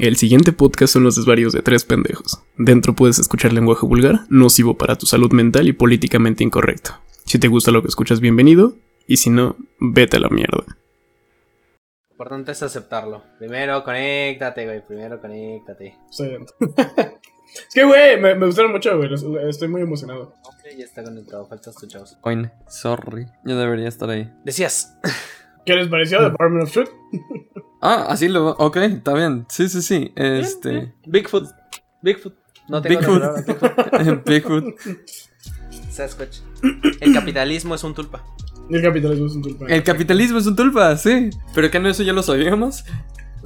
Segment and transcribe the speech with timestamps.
[0.00, 2.40] El siguiente podcast son los desvarios de tres pendejos.
[2.56, 6.92] Dentro puedes escuchar lenguaje vulgar, nocivo para tu salud mental y políticamente incorrecto.
[7.24, 8.76] Si te gusta lo que escuchas, bienvenido,
[9.08, 10.64] y si no, vete a la mierda.
[10.68, 13.24] Lo importante es aceptarlo.
[13.40, 14.86] Primero conéctate, güey.
[14.86, 15.96] Primero conéctate.
[16.08, 19.10] Estoy es que, güey, me, me gustaron mucho, güey.
[19.48, 20.36] Estoy muy emocionado.
[20.44, 21.44] Ok, ya está conectado.
[21.48, 22.16] Faltas tu chavos.
[22.20, 23.26] Coin, sorry.
[23.44, 24.32] Yo debería estar ahí.
[24.44, 24.96] Decías.
[25.68, 26.88] ¿Qué les pareció Department of Truth?
[27.80, 28.48] Ah, así lo.
[28.56, 29.46] Ok, está bien.
[29.48, 30.12] Sí, sí, sí.
[30.16, 30.92] Este.
[31.06, 31.48] Bigfoot.
[32.02, 32.34] Bigfoot.
[32.68, 33.20] No tengo Bigfoot.
[33.20, 34.26] la palabra, Bigfoot.
[34.26, 34.64] Bigfoot.
[35.90, 36.38] Sasquatch.
[37.00, 38.24] El capitalismo es un tulpa.
[38.68, 39.66] El capitalismo es un tulpa.
[39.66, 41.30] El capitalismo es un tulpa, sí.
[41.54, 42.84] Pero que no, eso ya lo sabíamos.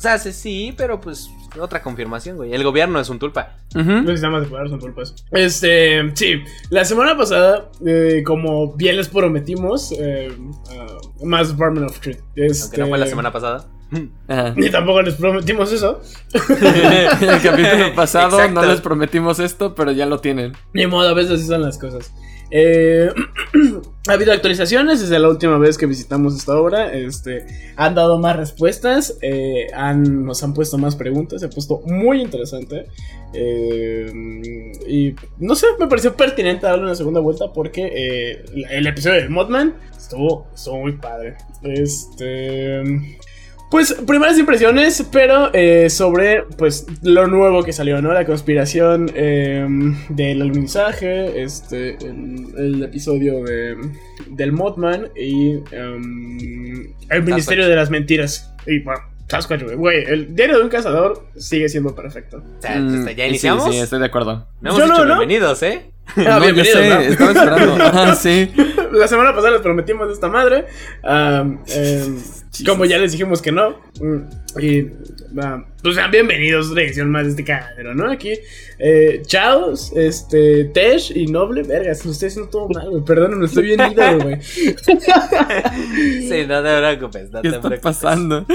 [0.02, 1.30] Sea, sí, sí, pero pues
[1.60, 2.52] otra confirmación, güey.
[2.52, 3.58] El gobierno es un tulpa.
[3.72, 3.84] Ujú.
[3.88, 5.14] No necesitamos de poder, son tulpas.
[5.30, 6.42] Este, sí.
[6.70, 10.36] La semana pasada, eh, como bien les prometimos, eh,
[10.76, 12.16] ah, más Department of Truth.
[12.34, 13.68] Este, Aunque no fue la semana pasada.
[14.26, 14.54] Ajá.
[14.56, 16.00] Ni tampoco les prometimos eso.
[16.34, 18.60] El capítulo pasado Exacto.
[18.60, 20.54] no les prometimos esto, pero ya lo tienen.
[20.74, 22.12] Ni modo, a veces así son las cosas.
[22.54, 23.08] Eh,
[24.08, 26.92] ha habido actualizaciones desde la última vez que visitamos esta obra.
[26.92, 31.40] Este, han dado más respuestas, eh, han, nos han puesto más preguntas.
[31.40, 32.86] Se ha puesto muy interesante.
[33.32, 34.12] Eh,
[34.86, 39.28] y no sé, me pareció pertinente darle una segunda vuelta porque eh, el episodio de
[39.30, 41.36] Modman estuvo, estuvo muy padre.
[41.62, 42.82] Este.
[43.72, 48.12] Pues primeras impresiones, pero eh, sobre pues lo nuevo que salió, ¿no?
[48.12, 49.66] La conspiración eh,
[50.10, 53.74] del alunizaje, este, el, el episodio de,
[54.28, 58.52] del Mothman y em, el Ministerio de las Mentiras.
[58.66, 62.42] Y bueno, Sasquatch, güey, güey, el diario de un cazador sigue siendo perfecto.
[62.58, 63.70] O sea, Mm, ya iniciamos.
[63.72, 64.46] Sí, estoy de acuerdo.
[64.60, 65.18] No hemos Yo dicho no, ¿no?
[65.18, 65.90] bienvenidos, ¿eh?
[66.08, 67.00] Ah, no, yo bienvenidos, sé, ¿no?
[67.00, 67.84] estaba esperando.
[67.84, 68.52] Ajá, sí.
[68.92, 70.66] La semana pasada les prometimos esta madre.
[71.02, 71.58] em,
[72.66, 73.80] como ya les dijimos que no.
[74.00, 74.90] mm, Y
[75.40, 78.10] ah, pues sean bienvenidos a una edición más de este cagadero, ¿no?
[78.10, 78.32] Aquí,
[78.78, 81.62] eh, Chaos, este, Tesh y Noble.
[81.62, 83.04] Vergas, lo estoy haciendo todo mal, güey.
[83.04, 84.42] Perdónenme, estoy bien ido, güey.
[84.42, 87.30] Sí, no te preocupes.
[87.30, 87.80] No ¿Qué te está preocupes.
[87.80, 88.46] pasando?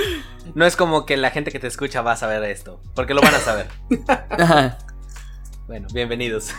[0.55, 2.81] No es como que la gente que te escucha va a saber esto.
[2.95, 3.67] Porque lo van a saber.
[4.29, 4.77] Ajá.
[5.67, 6.51] Bueno, bienvenidos.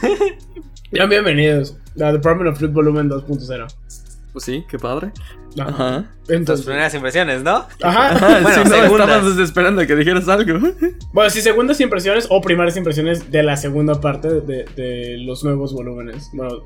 [0.92, 3.66] Sean bienvenidos a Department of Truth Volumen 2.0.
[4.32, 5.10] Pues sí, qué padre.
[5.58, 5.68] Ajá.
[5.70, 6.10] Ajá.
[6.26, 7.66] Tus Entonces, primeras impresiones, ¿no?
[7.82, 8.08] ajá.
[8.14, 10.58] Ajá, Bueno, sí, no, estábamos esperando que dijeras algo.
[11.12, 15.72] Bueno, sí, segundas impresiones o primeras impresiones de la segunda parte de, de los nuevos
[15.72, 16.28] volúmenes.
[16.32, 16.62] Bueno,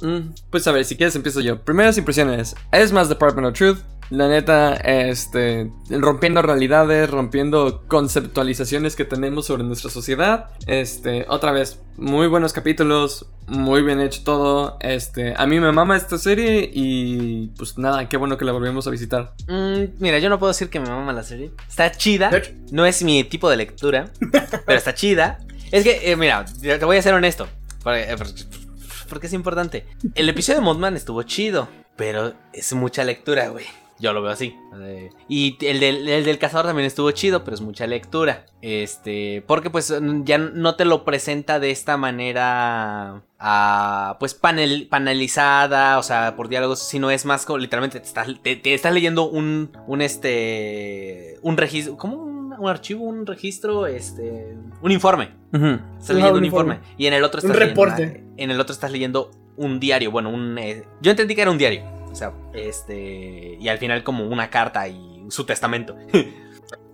[0.00, 1.60] Mm, Pues a ver, si quieres empiezo yo.
[1.62, 2.56] Primeras impresiones.
[2.72, 3.78] Es más Department of Truth.
[4.12, 10.50] La neta, este, rompiendo realidades, rompiendo conceptualizaciones que tenemos sobre nuestra sociedad.
[10.66, 14.76] Este, otra vez, muy buenos capítulos, muy bien hecho todo.
[14.80, 18.86] Este, a mí me mama esta serie y pues nada, qué bueno que la volvemos
[18.86, 19.32] a visitar.
[19.48, 21.50] Mm, mira, yo no puedo decir que me mama la serie.
[21.66, 22.28] Está chida.
[22.70, 24.10] No es mi tipo de lectura,
[24.66, 25.38] pero está chida.
[25.70, 27.48] Es que, eh, mira, te voy a ser honesto.
[27.82, 28.26] Porque, eh, por-
[29.08, 29.86] porque es importante.
[30.14, 33.64] El episodio de Mothman estuvo chido, pero es mucha lectura, güey.
[34.02, 34.56] Yo lo veo así.
[34.82, 38.46] Eh, y el del, el del cazador también estuvo chido, pero es mucha lectura.
[38.60, 45.98] Este, porque pues ya no te lo presenta de esta manera, ah, pues panel, panelizada,
[45.98, 49.28] o sea, por diálogos, sino es más como literalmente te estás, te- te estás leyendo
[49.30, 52.16] un, un este, un registro, ¿cómo?
[52.24, 55.30] Un, un archivo, un registro, este, un informe.
[55.52, 55.78] Ujú.
[55.98, 56.74] Estás leyendo un un informe.
[56.74, 56.94] informe.
[56.98, 58.20] Y en el otro Un estás leyendo reporte.
[58.24, 60.10] una- en el otro estás leyendo un diario.
[60.10, 60.58] Bueno, un.
[60.58, 61.82] eh, yo entendí que era un diario.
[62.12, 63.56] O sea, este.
[63.58, 65.96] Y al final, como una carta y su testamento.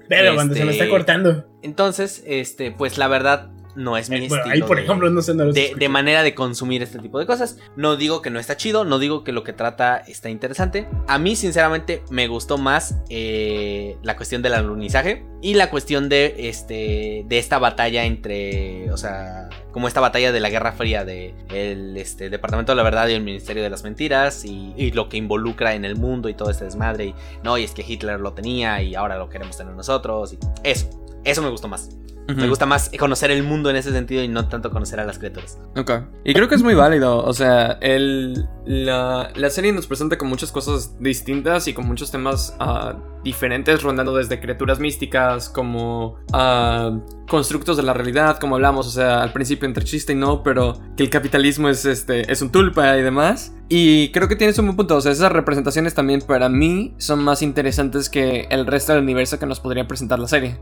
[0.09, 1.45] pero cuando se me Este- está cortando.
[1.63, 4.55] Entonces, este, pues la verdad, no es mi Eh, bueno, estilo.
[4.55, 7.27] ahí, por de- ejemplo, no sé no de, de manera de consumir este tipo de
[7.27, 7.59] cosas.
[7.77, 10.89] No digo que no está chido, no digo que lo que trata está interesante.
[11.07, 16.35] A mí, sinceramente, me gustó más eh, la cuestión del alunizaje y la cuestión de
[16.49, 21.35] este de esta batalla entre, o sea, como esta batalla de la Guerra Fría de
[21.55, 25.09] el este, Departamento de la Verdad y el Ministerio de las Mentiras y, y lo
[25.09, 27.15] que involucra en el mundo y todo este desmadre y
[27.45, 30.89] no y es que Hitler lo tenía y ahora lo queremos tener nosotros y eso,
[31.25, 31.91] eso me gustó más.
[32.29, 32.49] Me Ujú.
[32.51, 35.59] gusta más conocer el mundo en ese sentido y no tanto conocer a las criaturas.
[35.77, 35.91] Ok.
[36.25, 37.25] Y creo que es muy válido.
[37.25, 42.11] O sea, el, la, la serie nos presenta con muchas cosas distintas y con muchos
[42.11, 46.99] temas ah, diferentes, rondando desde criaturas místicas como ah,
[47.31, 50.79] constructos de la realidad, como hablamos, o sea, al principio entre chiste y no, pero
[50.97, 53.55] que el capitalismo es, este, es un tulpa y demás.
[53.71, 54.97] Y creo que tienes un buen punto.
[54.97, 59.39] O sea, esas representaciones también para mí son más interesantes que el resto del universo
[59.39, 60.59] que nos podría presentar la serie.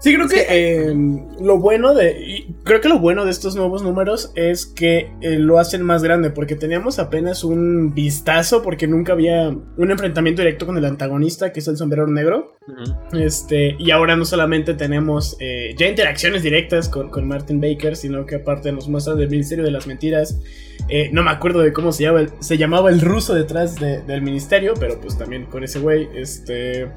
[0.00, 0.94] Sí, creo que eh,
[1.40, 2.20] lo bueno de.
[2.26, 6.02] y creo que lo bueno de estos nuevos números es que eh, lo hacen más
[6.02, 6.30] grande.
[6.30, 8.62] Porque teníamos apenas un vistazo.
[8.62, 12.56] Porque nunca había un enfrentamiento directo con el antagonista, que es el sombrero Negro.
[13.12, 18.26] Este, y ahora no solamente tenemos eh, ya interacciones directas con, con, Martin Baker, sino
[18.26, 20.38] que aparte nos muestra del Ministerio de las Mentiras.
[20.88, 24.22] Eh, no me acuerdo de cómo se, llama el, se llamaba el ruso detrás del
[24.22, 26.08] ministerio, pero pues también con ese güey.
[26.14, 26.88] Este,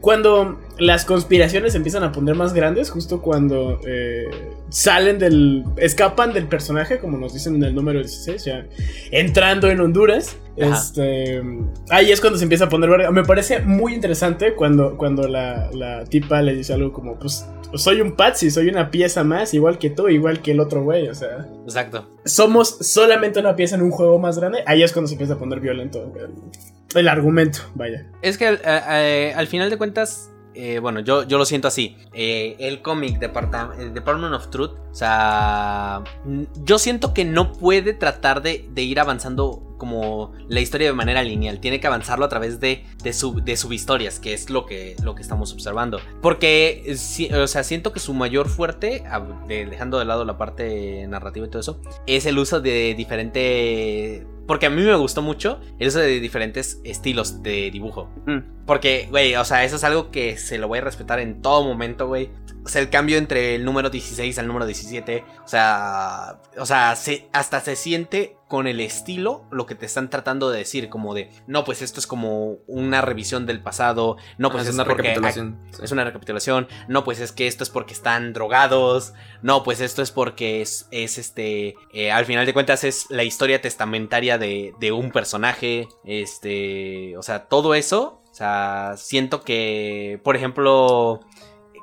[0.00, 3.49] cuando las conspiraciones empiezan a poner más grandes, justo cuando
[3.86, 4.28] eh,
[4.68, 5.64] salen del.
[5.76, 8.66] escapan del personaje, como nos dicen en el número 16, ya
[9.10, 10.36] entrando en Honduras.
[10.56, 11.42] Este,
[11.88, 16.04] ahí es cuando se empieza a poner Me parece muy interesante cuando, cuando la, la
[16.04, 19.90] tipa le dice algo como: Pues soy un Patsy, soy una pieza más, igual que
[19.90, 21.46] tú, igual que el otro güey, o sea.
[21.64, 22.08] Exacto.
[22.24, 24.62] Somos solamente una pieza en un juego más grande.
[24.66, 26.12] Ahí es cuando se empieza a poner violento
[26.94, 28.06] el, argumento, vaya.
[28.22, 31.96] Es que eh, eh, al final de cuentas, eh, bueno, yo, yo lo siento así.
[32.12, 36.02] el cómic Department of Truth, o sea,
[36.64, 41.24] yo siento que no puede tratar de, de ir avanzando como la historia de manera
[41.24, 43.12] lineal, tiene que avanzarlo a través de, de,
[43.42, 45.98] de subhistorias, que es lo que, lo que estamos observando.
[46.20, 46.94] Porque,
[47.32, 49.02] o sea, siento que su mayor fuerte,
[49.48, 54.26] dejando de lado la parte narrativa y todo eso, es el uso de diferente...
[54.50, 58.10] Porque a mí me gustó mucho el uso de diferentes estilos de dibujo.
[58.26, 58.66] Mm.
[58.66, 61.62] Porque, güey, o sea, eso es algo que se lo voy a respetar en todo
[61.62, 62.30] momento, güey.
[62.64, 66.96] O sea, el cambio entre el número 16 al número 17, o sea, o sea,
[67.32, 71.30] hasta se siente con el estilo lo que te están tratando de decir, como de,
[71.46, 75.56] no, pues esto es como una revisión del pasado, no, pues es, una recapitulación.
[75.80, 80.02] Es una recapitulación, no, pues es que esto es porque están drogados, no, pues esto
[80.02, 84.74] es porque es, es este, eh, al final de cuentas es la historia testamentaria de,
[84.80, 91.20] de un personaje, este, o sea, todo eso, o sea, siento que, por ejemplo,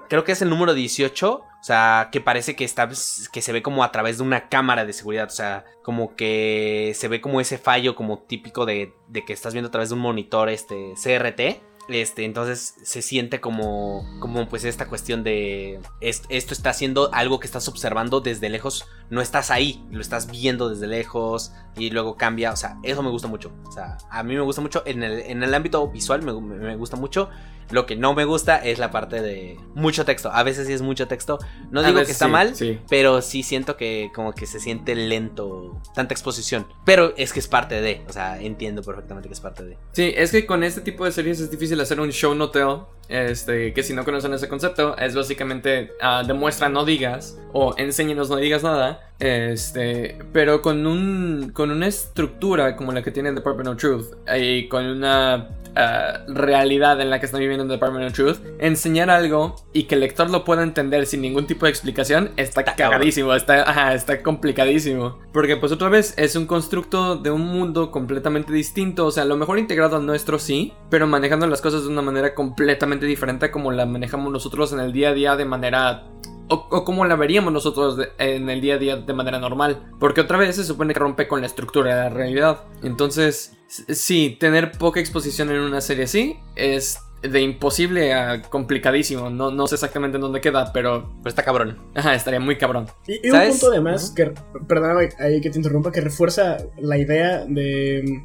[0.10, 2.88] creo que es el número 18 o sea, que parece que está
[3.32, 6.94] que se ve como a través de una cámara de seguridad, o sea, como que
[6.96, 9.96] se ve como ese fallo como típico de, de que estás viendo a través de
[9.96, 11.62] un monitor este CRT.
[11.90, 17.48] Este, entonces se siente como, como pues esta cuestión de esto está haciendo algo que
[17.48, 22.52] estás observando desde lejos, no estás ahí, lo estás viendo desde lejos y luego cambia,
[22.52, 25.20] o sea, eso me gusta mucho, o sea, a mí me gusta mucho en el,
[25.20, 27.30] en el ámbito visual, me, me gusta mucho,
[27.70, 30.32] lo que no me gusta es la parte de mucho texto.
[30.32, 31.38] A veces sí es mucho texto.
[31.70, 32.54] No digo que está mal,
[32.90, 36.68] pero sí siento que como que se siente lento tanta exposición.
[36.86, 39.78] Pero es que es parte de, o sea, entiendo perfectamente que es parte de.
[39.92, 42.97] Sí, es que con este tipo de series es difícil hacer un show no tell.
[43.10, 48.30] Este, que si no conocen ese concepto, es básicamente uh, demuestra no digas o enséñenos
[48.30, 49.04] no digas nada.
[49.20, 54.68] Este, pero con un con una estructura como la que tiene Department of Truth y
[54.68, 59.56] con una uh, realidad en la que están viviendo en Department of Truth, enseñar algo
[59.74, 63.94] y que el lector lo pueda entender sin ningún tipo de explicación está, cagadísimo, está,
[63.94, 65.20] está complicadísimo.
[65.34, 69.28] Porque pues otra vez es un constructo de un mundo completamente distinto, o sea, a
[69.28, 73.52] lo mejor integrado al nuestro sí, pero manejando las cosas de una manera completamente diferente
[73.52, 76.06] como la manejamos nosotros en el día a día de manera
[76.50, 79.92] o, como la veríamos nosotros en el día a día de manera normal.
[80.00, 82.64] Porque otra vez se supone que rompe con la estructura de la realidad.
[82.84, 89.30] Entonces, sí, tener poca exposición en una serie así es de imposible a complicadísimo.
[89.30, 91.10] No, no sé exactamente en dónde queda, pero.
[91.18, 91.78] Pero está cabrón.
[91.96, 92.88] Ajá, estaría muy cabrón.
[93.08, 94.34] Y, un punto además, que,
[94.68, 98.24] perdóname ahí que te interrumpa, que refuerza la idea de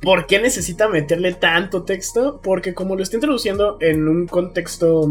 [0.00, 2.40] ¿Por qué necesita meterle tanto texto?
[2.42, 5.06] Porque como lo está introduciendo en un contexto,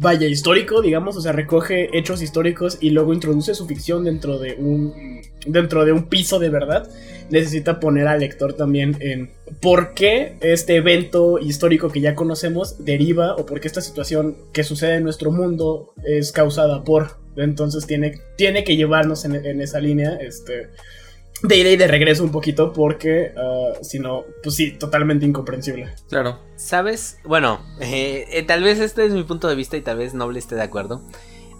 [0.00, 4.56] vaya, histórico, digamos, o sea, recoge hechos históricos y luego introduce su ficción dentro de
[4.58, 6.90] un, dentro de un piso de verdad,
[7.30, 9.30] necesita poner al lector también en
[9.60, 14.64] por qué este evento histórico que ya conocemos deriva o por qué esta situación que
[14.64, 17.18] sucede en nuestro mundo es causada por.
[17.36, 20.70] Entonces tiene, tiene que llevarnos en, en esa línea, este
[21.42, 25.94] de ida y de regreso un poquito porque uh, si no, pues sí, totalmente incomprensible.
[26.08, 26.40] Claro.
[26.56, 27.18] ¿Sabes?
[27.24, 30.38] Bueno, eh, eh, tal vez este es mi punto de vista y tal vez Noble
[30.38, 31.02] esté de acuerdo.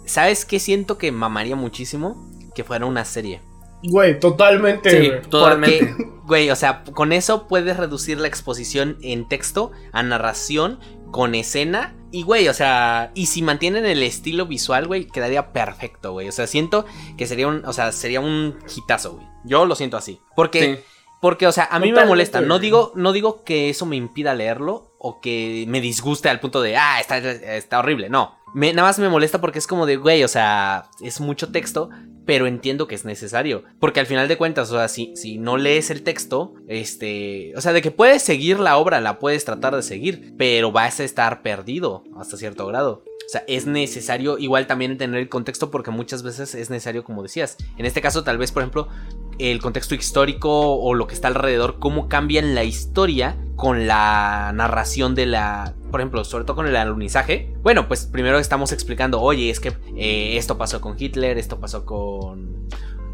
[0.05, 2.29] ¿Sabes qué siento que mamaría muchísimo?
[2.55, 3.41] Que fuera una serie.
[3.83, 4.89] Güey, totalmente.
[4.89, 5.95] Sí, totalmente.
[6.25, 10.79] güey, o sea, con eso puedes reducir la exposición en texto a narración
[11.11, 11.95] con escena.
[12.11, 16.29] Y, güey, o sea, y si mantienen el estilo visual, güey, quedaría perfecto, güey.
[16.29, 16.85] O sea, siento
[17.17, 19.27] que sería un, o sea, sería un hitazo, güey.
[19.43, 20.19] Yo lo siento así.
[20.35, 20.83] Porque,
[21.21, 22.41] porque, o sea, a mí me molesta.
[22.41, 26.61] No digo, no digo que eso me impida leerlo o que me disguste al punto
[26.61, 28.09] de, ah, está, está horrible.
[28.09, 28.37] No.
[28.53, 31.89] Me, nada más me molesta porque es como de, güey, o sea, es mucho texto,
[32.27, 33.63] pero entiendo que es necesario.
[33.79, 37.61] Porque al final de cuentas, o sea, si, si no lees el texto, este, o
[37.61, 41.05] sea, de que puedes seguir la obra, la puedes tratar de seguir, pero vas a
[41.05, 43.05] estar perdido hasta cierto grado.
[43.25, 47.23] O sea, es necesario igual también tener el contexto porque muchas veces es necesario, como
[47.23, 47.55] decías.
[47.77, 48.89] En este caso, tal vez, por ejemplo,
[49.39, 55.15] el contexto histórico o lo que está alrededor, cómo cambian la historia con la narración
[55.15, 57.53] de la, por ejemplo, sobre todo con el alunizaje.
[57.63, 61.85] Bueno, pues primero estamos explicando, oye, es que eh, esto pasó con Hitler, esto pasó
[61.85, 62.67] con...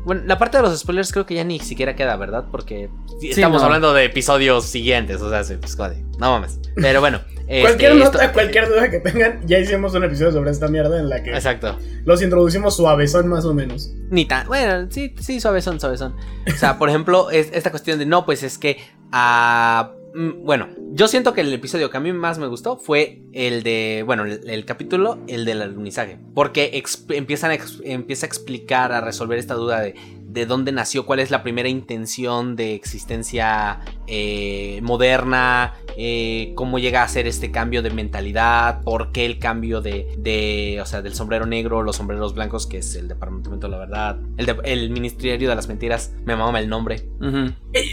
[0.05, 2.45] Bueno, la parte de los spoilers creo que ya ni siquiera queda, ¿verdad?
[2.51, 2.89] Porque
[3.21, 3.65] estamos no.
[3.65, 6.59] hablando de episodios siguientes, o sea, se- pues, joder, no mames.
[6.75, 7.21] Pero bueno.
[7.47, 10.99] este, Cualquier esto- nota, cualquier duda que tengan, ya hicimos un episodio sobre esta mierda
[10.99, 11.77] en la que Exacto.
[12.05, 13.91] los introducimos suavezón más o menos.
[14.09, 14.47] Ni tan.
[14.47, 16.15] Bueno, sí, sí, suavezón, suavezón.
[16.47, 18.77] O sea, por ejemplo, es, esta cuestión de no, pues es que.
[19.11, 23.63] ah, bueno, yo siento que el episodio que a mí más me gustó fue el
[23.63, 24.03] de.
[24.05, 26.19] Bueno, el, el capítulo, el del alunizaje.
[26.35, 29.95] Porque empiezan empieza a explicar, a resolver esta duda de.
[30.33, 37.03] De dónde nació, cuál es la primera intención de existencia eh, moderna, eh, cómo llega
[37.03, 41.13] a ser este cambio de mentalidad, por qué el cambio de, de, o sea, del
[41.13, 44.89] sombrero negro, los sombreros blancos, que es el Departamento de la Verdad, el, de- el
[44.89, 47.03] Ministerio de las Mentiras, me mama el nombre.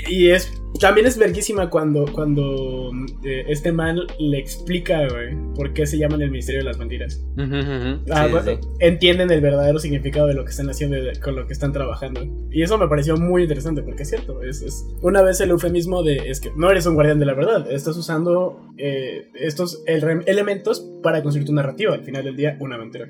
[0.08, 2.90] Y, y es también es verguísima cuando, cuando
[3.24, 7.22] eh, este man le explica, güey, por qué se llaman el Ministerio de las Mentiras.
[8.10, 8.68] Ah, Sí, bueno, sí.
[8.78, 12.20] entienden el verdadero significado de lo que están haciendo con lo que están trabajando.
[12.52, 14.42] Y eso me pareció muy interesante porque es cierto.
[14.42, 17.34] Es, es una vez el eufemismo de es que no eres un guardián de la
[17.34, 21.94] verdad, estás usando eh, estos el- elementos para construir tu narrativa.
[21.94, 23.08] Al final del día, una mentira.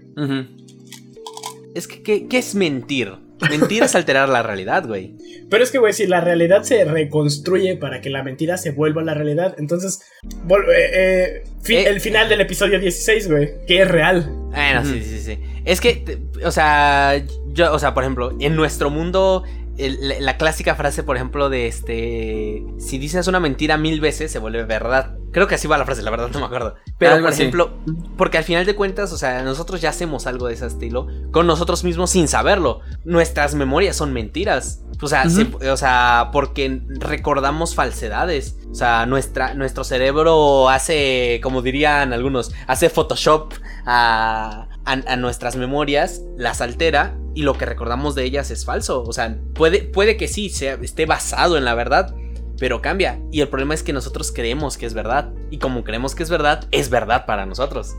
[1.75, 3.13] Es que, ¿qué, qué es mentir?
[3.49, 5.15] Mentir es alterar la realidad, güey.
[5.49, 9.03] Pero es que, güey, si la realidad se reconstruye para que la mentira se vuelva
[9.03, 10.01] la realidad, entonces.
[10.47, 11.89] vol- eh, eh, fi- Eh.
[11.89, 14.27] el final del episodio 16, güey, que es real.
[14.51, 15.39] Bueno, sí, sí, sí.
[15.65, 19.45] Es que, o sea, yo, o sea, por ejemplo, en nuestro mundo,
[19.87, 24.31] el- la, la clásica frase, por ejemplo, de este, si dices una mentira mil veces,
[24.31, 25.17] se vuelve verdad.
[25.33, 26.75] Creo que así va la frase, la verdad no me acuerdo.
[26.99, 27.43] Pero, Algo por así.
[27.43, 27.71] ejemplo,
[28.17, 31.47] porque al final de cuentas, o sea, nosotros ya hacemos algo de ese estilo con
[31.47, 32.81] nosotros mismos sin saberlo.
[33.05, 34.83] Nuestras memorias son mentiras.
[35.03, 38.57] O sea, se- o sea, porque recordamos falsedades.
[38.71, 43.53] O sea, nuestra, nuestro cerebro hace, como dirían algunos, hace Photoshop
[43.87, 49.03] a, a- a nuestras memorias, las altera y lo que recordamos de ellas es falso.
[49.03, 52.15] O sea, puede, puede que sí sea, esté basado en la verdad,
[52.59, 53.21] pero cambia.
[53.31, 55.33] Y el problema es que nosotros creemos que es verdad.
[55.51, 57.95] Y como creemos que es verdad, es verdad para nosotros.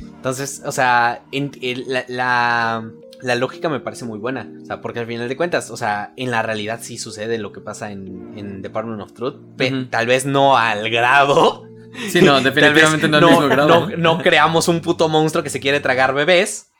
[0.00, 2.90] Entonces, o sea, en- el- la, la-
[3.22, 4.50] la lógica me parece muy buena.
[4.62, 7.52] O sea, porque al final de cuentas, o sea, en la realidad sí sucede lo
[7.52, 9.36] que pasa en, en Department of Truth.
[9.56, 9.86] pe- Ujú.
[9.86, 11.64] Tal vez no al grado.
[12.10, 13.68] Sí, no, definitivamente no al mismo grado.
[13.68, 16.70] no- no creamos un puto monstruo que se quiere tragar bebés.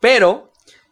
[0.00, 0.50] Pero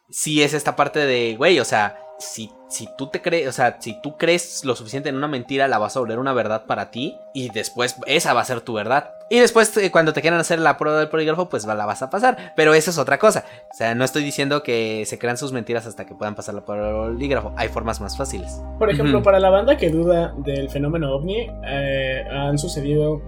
[0.09, 3.77] sí es esta parte de, güey, o sea, si, si tú te crees, o sea,
[3.79, 6.89] si tú crees lo suficiente en una mentira, la vas a volver una verdad para
[6.89, 7.19] ti.
[7.33, 9.11] Y después esa va a ser tu verdad.
[9.29, 12.09] Y después, eh, cuando te quieran hacer la prueba del polígrafo, pues la vas a
[12.09, 12.53] pasar.
[12.55, 13.45] Pero eso es otra cosa.
[13.71, 16.61] O sea, no estoy diciendo que se crean sus mentiras hasta que puedan pasar la
[16.61, 17.53] prueba del polígrafo.
[17.57, 18.61] Hay formas más fáciles.
[18.79, 23.21] Por ejemplo, para la banda que duda del fenómeno ovni, eh, han sucedido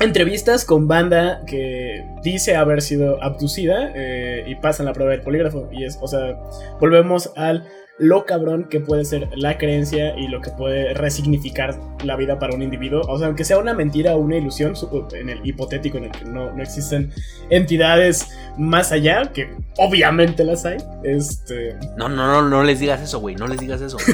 [0.00, 5.68] entrevistas con banda que dice haber sido abducida eh, y pasan la prueba del polígrafo.
[5.72, 6.38] Y es, o sea,
[6.80, 7.64] volvemos al
[7.98, 12.54] lo cabrón que puede ser la creencia y lo que puede resignificar la vida para
[12.54, 13.02] un individuo.
[13.08, 14.74] O sea, aunque sea una mentira o una ilusión,
[15.12, 17.12] en el hipotético en el que no, no existen
[17.50, 19.48] entidades más allá, que
[19.78, 20.78] obviamente las hay.
[21.04, 21.76] Este.
[21.96, 23.36] No, no, no, no les digas eso, güey.
[23.36, 23.96] No les digas eso.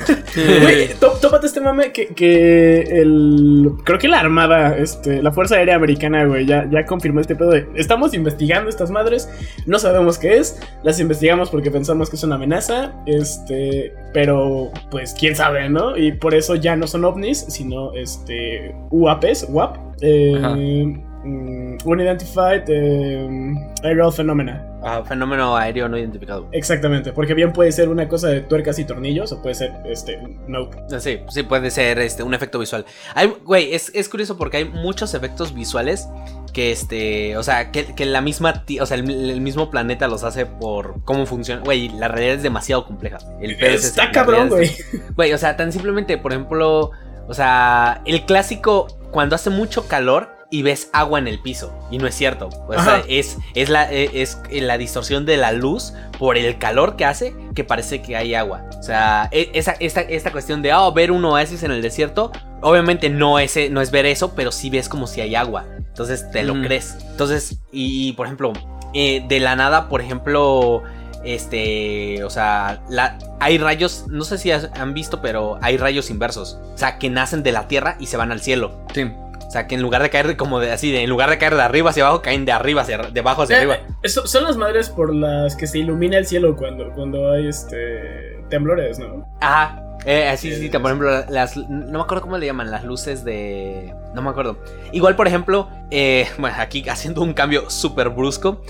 [0.63, 3.71] Güey, tó- tópate este mame que, que el.
[3.85, 7.51] Creo que la Armada, este, la Fuerza Aérea Americana, güey, ya, ya confirmó este pedo
[7.51, 7.67] de.
[7.77, 9.29] Estamos investigando estas madres,
[9.67, 13.70] no sabemos qué es, las investigamos porque pensamos que es una amenaza, este.
[14.13, 15.97] Pero, pues, quién sabe, ¿no?
[15.97, 18.75] Y por eso ya no son ovnis, sino, este.
[18.91, 19.77] UAPs, WAP.
[20.01, 21.29] Eh, Ajá.
[21.29, 24.67] mm, Unidentified eh, Aerial Phenomena.
[24.83, 26.49] Ah, fenómeno aéreo no identificado.
[26.53, 30.19] Exactamente, porque bien puede ser una cosa de tuercas y tornillos, o puede ser, este,
[30.47, 30.77] nope.
[31.01, 32.87] Sí, sí puede ser este, un efecto visual.
[33.15, 36.09] Hay, güey, es, es curioso porque hay muchos efectos visuales
[36.55, 40.25] que este, o sea, que, que la misma, o sea, el, el mismo planeta los
[40.25, 41.63] hace por cómo funciona.
[41.63, 43.19] Güey, la realidad es demasiado compleja.
[43.41, 44.71] El Está cabrón, güey.
[45.15, 46.91] Güey, o sea, tan simplemente, por ejemplo,
[47.29, 51.99] o sea, el clásico cuando hace mucho calor y ves agua en el piso y
[51.99, 52.49] no es cierto.
[52.69, 56.97] O sea, es es la eh, es la distorsión de la luz por el calor
[56.97, 58.65] que hace que parece que hay agua.
[58.79, 62.33] O sea, e- esa, esta, esta cuestión de ah, ver un oasis en el desierto,
[62.63, 65.67] obviamente no es, eh, no es ver eso, pero sí ves como si hay agua.
[65.79, 66.97] Entonces te lo crees.
[67.11, 68.53] Entonces, y, y, por ejemplo,
[68.95, 70.83] eh, de la nada, por ejemplo,
[71.25, 76.11] este, o sea, la, hay rayos, no sé si has- han visto, pero hay rayos
[76.11, 76.59] inversos.
[76.75, 78.81] O sea, que nacen de la tierra y se van al cielo.
[78.95, 79.11] Sí.
[79.51, 81.57] O sea, que en lugar de caer como de así, de, en lugar de caer
[81.57, 83.79] de arriba hacia abajo, caen de arriba hacia de abajo hacia Eh, arriba.
[84.01, 87.49] eh, so- son las madres por las que se ilumina el cielo cuando, cuando hay
[87.49, 88.39] este.
[88.49, 89.27] temblores, ¿no?
[89.41, 89.83] Ajá.
[90.07, 93.25] Eh, sí, sí, sí, por ejemplo, las, no me acuerdo cómo le llaman, las luces
[93.25, 93.93] de...
[94.15, 94.57] No me acuerdo.
[94.93, 98.63] Igual, por ejemplo, eh, bueno, aquí haciendo un cambio súper brusco,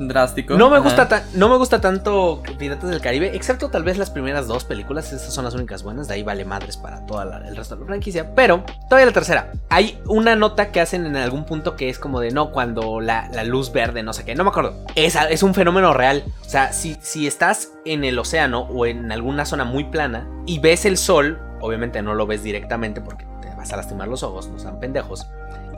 [0.00, 0.56] Drástico.
[0.56, 0.84] No me, Ajá.
[0.84, 4.64] gusta ta- no me gusta tanto Piratas del Caribe, excepto tal vez las primeras dos
[4.64, 5.12] películas.
[5.12, 6.08] Esas son las únicas buenas.
[6.08, 8.34] De ahí vale madres para todo el resto de la franquicia.
[8.34, 9.52] Pero todavía la tercera.
[9.68, 13.28] Hay una nota que hacen en algún punto que es como de no, cuando la,
[13.32, 14.34] la luz verde, no sé qué.
[14.34, 14.74] No me acuerdo.
[14.94, 16.24] Es, es un fenómeno real.
[16.44, 20.58] O sea, si, si estás en el océano o en alguna zona muy plana y
[20.58, 24.48] ves el sol, obviamente no lo ves directamente porque te vas a lastimar los ojos,
[24.48, 25.26] no sean pendejos.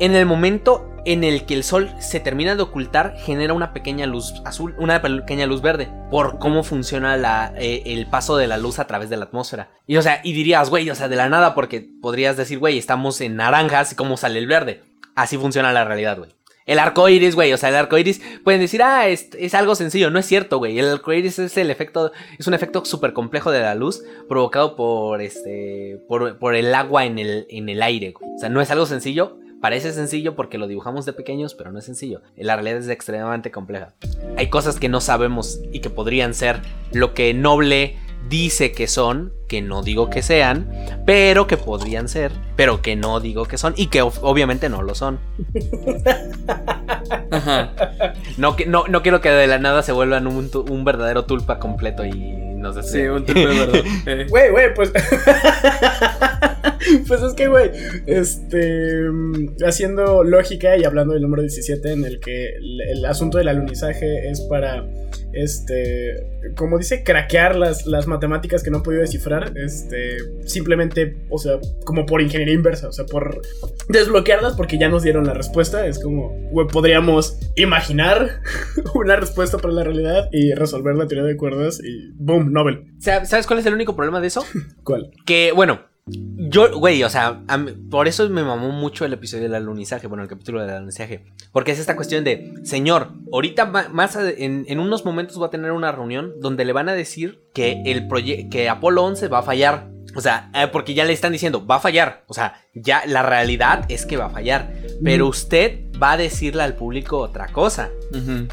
[0.00, 4.06] En el momento en el que el sol se termina de ocultar, genera una pequeña
[4.06, 8.78] luz azul, una pequeña luz verde, por cómo funciona eh, el paso de la luz
[8.78, 9.70] a través de la atmósfera.
[9.86, 12.78] Y o sea, y dirías, güey, o sea, de la nada, porque podrías decir, güey,
[12.78, 14.82] estamos en naranjas y cómo sale el verde.
[15.14, 16.30] Así funciona la realidad, güey.
[16.66, 20.10] El arco iris, güey, o sea, el arco iris pueden decir, ah, es, algo sencillo.
[20.10, 20.78] No es cierto, güey.
[20.78, 24.74] El arco iris es el efecto, es un efecto súper complejo de la luz provocado
[24.74, 28.30] por este, por el agua en el, en el aire, güey.
[28.34, 29.38] O sea, no es algo sencillo.
[29.64, 32.21] Parece sencillo porque lo dibujamos de pequeños, pero no es sencillo.
[32.37, 33.94] La realidad es extremadamente compleja.
[34.37, 36.61] Hay cosas que no sabemos y que podrían ser
[36.92, 37.97] lo que Noble
[38.28, 40.68] dice que son, que no digo que sean,
[41.06, 44.83] pero que podrían ser, pero que no digo que son y que ob- obviamente no
[44.83, 45.18] lo son.
[47.30, 47.71] Ajá.
[48.37, 52.11] No, no, no quiero que de la nada se vuelvan un, verdadero tulpa completo y
[52.12, 53.12] nos Sí, destruyan.
[53.14, 53.80] un tipo de verdad.
[54.06, 54.92] Eh, Güey, güey, pues.
[57.08, 57.70] pues es que, güey,
[58.06, 59.08] este.
[59.10, 63.48] mm, Haciendo lógica y hablando del número 17, en el que el, el asunto del
[63.48, 64.86] alunizaje es para.
[65.32, 66.14] Este.
[66.56, 69.52] Como dice, craquear las, las matemáticas que no he podido descifrar.
[69.56, 70.16] Este.
[70.44, 73.40] Simplemente, o sea, como por ingeniería inversa, o sea, por
[73.88, 75.86] desbloquearlas porque ya nos dieron la respuesta.
[75.86, 78.40] Es como, güey, podríamos imaginar
[78.94, 82.84] una respuesta para la realidad y resolver la teoría de cuerdas y boom, Nobel.
[83.00, 84.44] Sa- ¿Sabes cuál es el único problema de eso?
[84.84, 85.10] ¿Cuál?
[85.26, 89.54] Que, bueno, yo, güey, o sea, mí- por eso me mamó mucho el episodio del
[89.54, 91.25] alunizaje, bueno, el capítulo del alunizaje.
[91.52, 95.73] Porque es esta cuestión de, señor, ahorita más en, en unos momentos va a tener
[95.73, 98.06] una reunión donde le van a decir que el
[98.50, 99.90] que Apolo 11 va a fallar.
[100.16, 102.24] O sea, eh, porque ya le están diciendo, va a fallar.
[102.28, 104.72] O sea, ya la realidad es que va a fallar.
[105.02, 107.90] Pero usted va a decirle al público otra cosa.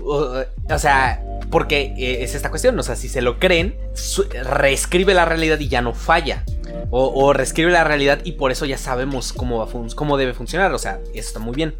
[0.03, 3.75] O, o sea, porque eh, es esta cuestión, o sea, si se lo creen,
[4.43, 6.43] reescribe la realidad y ya no falla.
[6.89, 10.73] O, o reescribe la realidad y por eso ya sabemos cómo, va cómo debe funcionar,
[10.73, 11.75] o sea, eso está muy bien.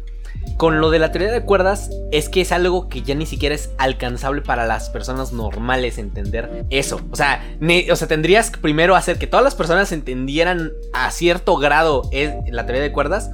[0.56, 3.54] Con lo de la teoría de cuerdas, es que es algo que ya ni siquiera
[3.54, 7.00] es alcanzable para las personas normales entender eso.
[7.10, 11.10] O sea, ne- o sea tendrías que primero hacer que todas las personas entendieran a
[11.10, 13.30] cierto grado eh, la teoría de cuerdas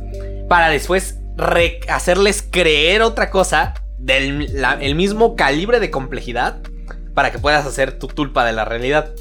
[0.49, 1.19] para después
[1.89, 4.49] hacerles creer otra cosa del
[4.81, 6.61] el mismo calibre de complejidad
[7.15, 9.13] para que puedas hacer tu tulpa de la realidad.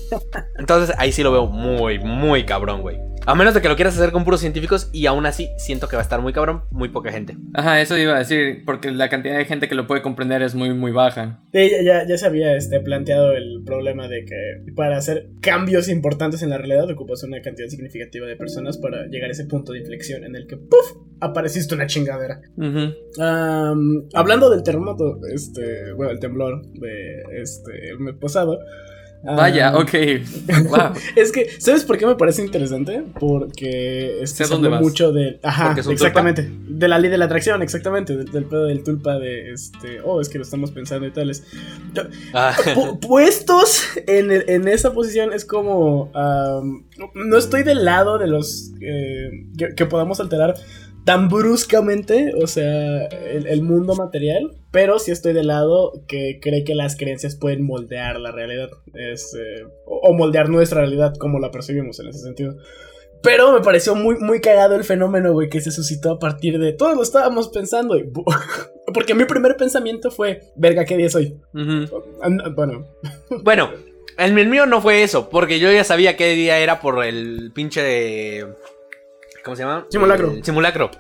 [0.60, 3.07] Entonces ahí sí lo veo muy, muy cabrón, güey.
[3.28, 5.98] A menos de que lo quieras hacer con puros científicos y aún así siento que
[5.98, 7.36] va a estar muy cabrón, muy poca gente.
[7.54, 10.56] Ajá, eso iba a decir, porque la cantidad de gente que lo puede comprender es
[10.56, 11.42] muy, muy baja.
[11.52, 15.90] Sí, ya, ya, ya se había este, planteado el problema de que para hacer cambios
[15.90, 19.74] importantes en la realidad ocupas una cantidad significativa de personas para llegar a ese punto
[19.74, 20.94] de inflexión en el que ¡puf!
[21.20, 22.40] apareciste una chingadera.
[24.14, 28.58] Hablando del terremoto, este, bueno, el temblor de este el mes pasado.
[29.36, 29.92] Vaya, ok.
[30.70, 30.94] Wow.
[31.16, 33.04] Es que, ¿sabes por qué me parece interesante?
[33.20, 35.40] Porque es que se mucho de.
[35.44, 36.50] Ajá, exactamente.
[36.68, 38.16] De la ley de la atracción, exactamente.
[38.16, 40.00] Del, del pedo del tulpa de este.
[40.04, 41.44] Oh, es que lo estamos pensando y tales.
[42.34, 46.12] Ah, Pu- puestos en, el- en esa posición es como.
[46.14, 50.56] am, no estoy del lado de los eh, que, que podamos alterar
[51.08, 56.66] tan bruscamente, o sea, el, el mundo material, pero sí estoy del lado que cree
[56.66, 61.40] que las creencias pueden moldear la realidad, es, eh, o, o moldear nuestra realidad como
[61.40, 62.58] la percibimos en ese sentido.
[63.24, 66.74] Pero me pareció muy, muy cagado el fenómeno, güey, que se suscitó a partir de...
[66.74, 68.12] Todos lo estábamos pensando, y...
[68.94, 71.40] Porque mi primer pensamiento fue, verga, ¿qué día soy?
[71.54, 72.04] Ujú.
[72.22, 72.86] Ah, no, Bueno,
[73.44, 73.72] bueno,
[74.18, 77.54] el, el mío no fue eso, porque yo ya sabía qué día era por el
[77.54, 78.46] pinche de...
[79.48, 79.86] ¿Cómo se llama?
[79.90, 80.32] Simulacro.
[80.34, 80.92] El simulacro.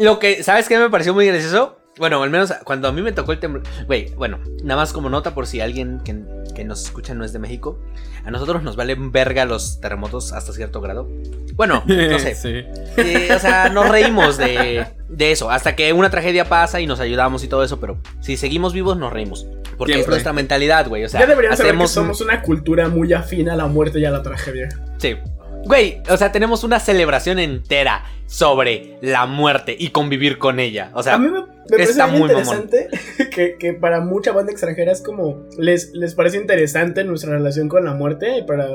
[0.00, 1.78] Lo que, ¿sabes qué me pareció muy gracioso?
[1.96, 3.62] Bueno, al menos cuando a mí me tocó el temblor.
[3.86, 6.16] Güey, bueno, nada más como nota por si alguien que,
[6.56, 7.78] que nos escucha no es de México.
[8.24, 11.08] A nosotros nos valen verga los terremotos hasta cierto grado.
[11.54, 12.34] Bueno, no sé.
[12.34, 12.64] Sí.
[12.96, 15.48] Eh, o sea, nos reímos de, de eso.
[15.48, 17.78] Hasta que una tragedia pasa y nos ayudamos y todo eso.
[17.78, 19.46] Pero si seguimos vivos, nos reímos.
[19.76, 21.04] Porque es nuestra mentalidad, güey.
[21.04, 21.92] O sea, ya deberían saber que hacemos.
[21.92, 24.68] somos una cultura muy afín a la muerte y a la tragedia.
[24.96, 25.16] Sí.
[25.64, 30.90] Güey, o sea, tenemos una celebración entera sobre la muerte y convivir con ella.
[30.94, 32.88] O sea, a mí me, me parece está muy interesante
[33.34, 37.84] que, que para mucha banda extranjera es como les, les parece interesante nuestra relación con
[37.84, 38.66] la muerte y para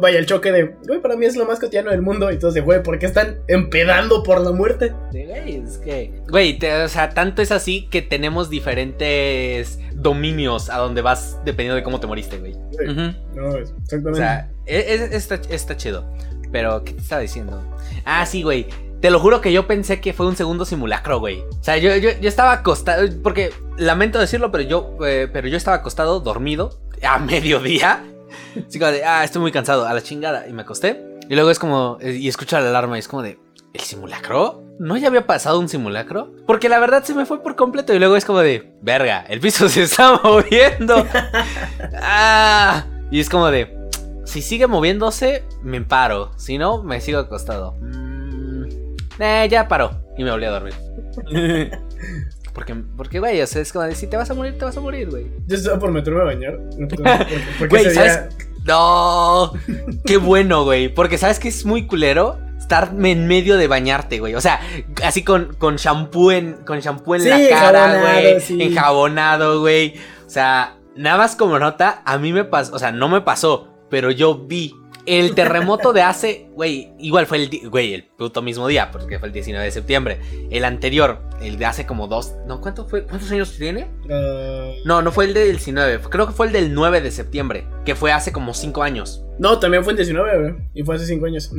[0.00, 2.30] vaya, el choque de, güey, para mí es lo más cotidiano del mundo.
[2.30, 4.92] Y entonces, güey, ¿por qué están empedando por la muerte?
[5.12, 6.12] Sí, güey, es que.
[6.28, 11.76] Güey, te- o sea, tanto es así que tenemos diferentes dominios a donde vas dependiendo
[11.76, 12.52] de cómo te moriste, güey.
[12.52, 13.14] Ujú.
[13.34, 14.18] No, es- O exactamente.
[14.18, 16.04] sea, es- es- está, está chido.
[16.52, 17.62] Pero, ¿qué te estaba diciendo?
[18.04, 18.66] Ah, sí, güey.
[19.00, 21.40] Te lo juro que yo pensé que fue un segundo simulacro, güey.
[21.40, 23.06] O sea, yo, yo, yo estaba acostado.
[23.22, 28.02] Porque lamento decirlo, pero yo, eh, pero yo estaba acostado, dormido, a mediodía.
[28.66, 30.46] Así como de, ah, estoy muy cansado, a la chingada.
[30.48, 31.04] Y me acosté.
[31.28, 33.38] Y luego es como, eh, y escucho la alarma y es como de,
[33.72, 34.62] ¿el simulacro?
[34.78, 36.32] ¿No ya había pasado un simulacro?
[36.46, 37.94] Porque la verdad se me fue por completo.
[37.94, 41.06] Y luego es como de, verga, el piso se está moviendo.
[42.02, 43.76] ah, y es como de,
[44.24, 46.32] si sigue moviéndose, me paro.
[46.36, 47.76] Si no, me sigo acostado.
[47.80, 48.64] Mm,
[49.18, 50.02] eh, ya paró.
[50.16, 50.74] Y me volví a dormir.
[52.54, 54.76] Porque, porque, güey, o sea, es como de, si te vas a morir, te vas
[54.76, 55.26] a morir, güey.
[55.46, 56.58] Yo estaba por meterme a bañar.
[57.68, 58.20] Güey, ¿sabes?
[58.64, 59.52] No,
[60.06, 60.88] qué bueno, güey.
[60.88, 64.34] Porque sabes que es muy culero estar en medio de bañarte, güey.
[64.36, 64.60] O sea,
[65.04, 68.40] así con, con shampoo en, con shampoo en Sí, la cara, güey.
[68.40, 68.62] sí.
[68.62, 69.94] Enjabonado, güey.
[70.26, 73.68] O sea, nada más como nota, a mí me pasó, o sea, no me pasó,
[73.90, 74.74] pero yo vi
[75.06, 79.28] el terremoto de hace, güey, igual fue el, güey, el puto mismo día, porque fue
[79.28, 80.20] el 19 de septiembre.
[80.50, 83.04] El anterior, el de hace como dos, no, ¿cuánto fue?
[83.04, 83.88] ¿Cuántos años tiene?
[84.10, 87.66] Ah, No, no fue el del 19, creo que fue el del 9 de septiembre,
[87.84, 89.22] que fue hace como 5 años.
[89.38, 90.54] no, también fue en 19, güey.
[90.74, 91.50] Y fue hace 5 años.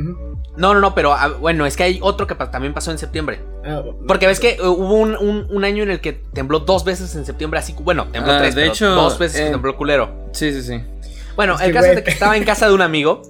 [0.56, 2.98] No, no, no, pero ah, bueno, es que hay otro que pa- también pasó en
[2.98, 3.40] septiembre.
[3.64, 6.84] Ah, Porque ves que eh, hubo un, un- un año en el que tembló dos
[6.84, 9.76] veces en septiembre, así, bueno, tembló Ah, tres, de pero hecho, dos veces eh, tembló
[9.76, 10.10] culero.
[10.32, 10.80] Sí, sí, sí.
[11.36, 13.20] Bueno, es el caso es de que estaba en casa de un amigo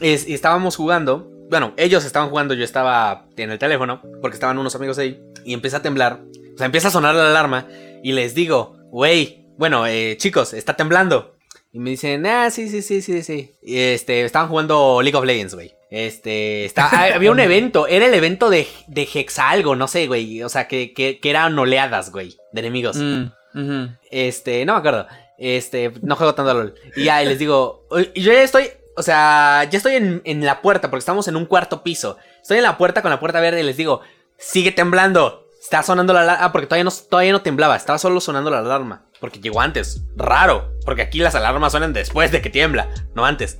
[0.00, 1.30] Y estábamos jugando.
[1.48, 5.54] Bueno, ellos estaban jugando, yo estaba en el teléfono, porque estaban unos amigos ahí, y
[5.54, 6.20] empieza a temblar.
[6.54, 7.68] O sea, empieza a sonar la alarma,
[8.02, 11.36] y les digo, güey, bueno, eh, chicos, está temblando.
[11.72, 13.52] Y me dicen, ah, sí, sí, sí, sí, sí.
[13.62, 15.72] Y este, estaban jugando League of Legends, güey.
[15.90, 20.42] Este, está, ah, había un evento, era el evento de, de Hexalgo, no sé, güey.
[20.42, 22.96] O sea, que, que, que eran oleadas, güey, de enemigos.
[22.96, 23.84] mm.
[24.10, 25.06] Este, no me acuerdo.
[25.38, 26.74] Este, no juego tanto a LOL.
[26.96, 30.22] Y ya, y les digo, "Oye, y yo ya estoy, o sea, ya estoy en,
[30.24, 32.16] en la puerta, porque estamos en un cuarto piso.
[32.40, 34.00] Estoy en la puerta con la puerta verde y les digo,
[34.38, 35.42] sigue temblando.
[35.60, 36.44] Está sonando la alarma.
[36.44, 39.04] Ah, porque todavía no, todavía no temblaba, estaba solo sonando la alarma.
[39.20, 40.02] Porque llegó antes.
[40.14, 43.58] Raro, porque aquí las alarmas suenan después de que tiembla, no antes.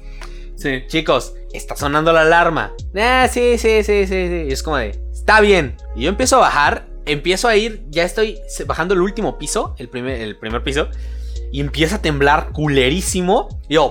[0.56, 0.84] Sí.
[0.86, 2.72] Chicos, está sonando la alarma.
[2.96, 4.44] Ah, sí, sí, sí, sí, sí.
[4.48, 5.76] Y es como de, está bien.
[5.96, 9.88] Y yo empiezo a bajar, empiezo a ir, ya estoy bajando el último piso, el
[9.88, 10.88] primer, el primer piso.
[11.56, 13.48] Y empieza a temblar culerísimo.
[13.66, 13.90] Yo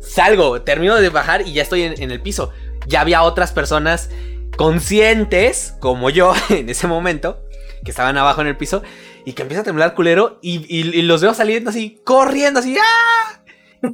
[0.00, 2.52] salgo, termino de bajar y ya estoy en, el piso.
[2.86, 4.08] Ya había otras personas
[4.56, 7.42] conscientes, como yo en ese momento,
[7.84, 8.84] que estaban abajo en el piso.
[9.26, 10.38] Y que empieza a temblar culero.
[10.42, 12.76] Y, los veo saliendo así, corriendo así.
[12.78, 13.42] ¡ah!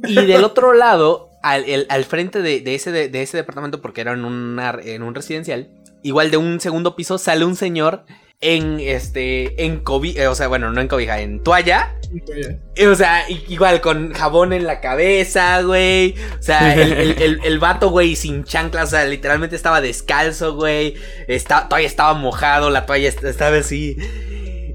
[0.07, 5.15] Y del otro lado, al, frente de, ese, de, ese departamento, porque era en un
[5.15, 5.71] residencial,
[6.03, 8.05] igual de un segundo piso, sale un señor
[8.41, 11.95] en este, en cobija, o sea, bueno, no en cobija, en toalla.
[12.75, 16.15] eh, O sea, igual con jabón en la cabeza, güey.
[16.39, 20.55] O sea, el, el, el- el vato, güey, sin chanclas, o sea, literalmente estaba descalzo,
[20.55, 20.95] güey.
[21.27, 23.97] Está, todavía estaba mojado, la toalla est- estaba así.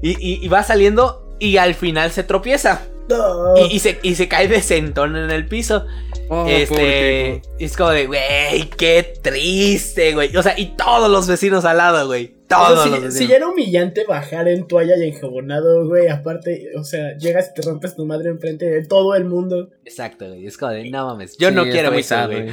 [0.01, 2.83] Y, y- y va saliendo y al final se tropieza.
[3.09, 3.55] No.
[3.57, 5.85] Y, y se, y se cae de sentón en el piso.
[6.27, 7.41] Oh, este.
[7.59, 10.35] Es como de, güey, qué triste, güey.
[10.35, 12.33] O sea, y todos los vecinos al lado, güey.
[12.45, 13.13] O Todos sea, los si, vecinos.
[13.15, 17.53] si ya era humillante bajar en toalla y enjabonado, güey, aparte, o sea, llegas y
[17.61, 19.69] te rompes tu madre enfrente de todo el mundo.
[19.83, 20.47] Exacto, güey.
[20.47, 21.37] Es como de, no mames.
[21.37, 22.49] Yo Sí, no quiero eso, sad, güey.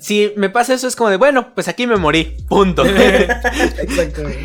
[0.00, 2.36] si me pasa eso, es como de, bueno, pues aquí me morí.
[2.48, 2.84] Punto.
[2.86, 4.36] Exacto, güey.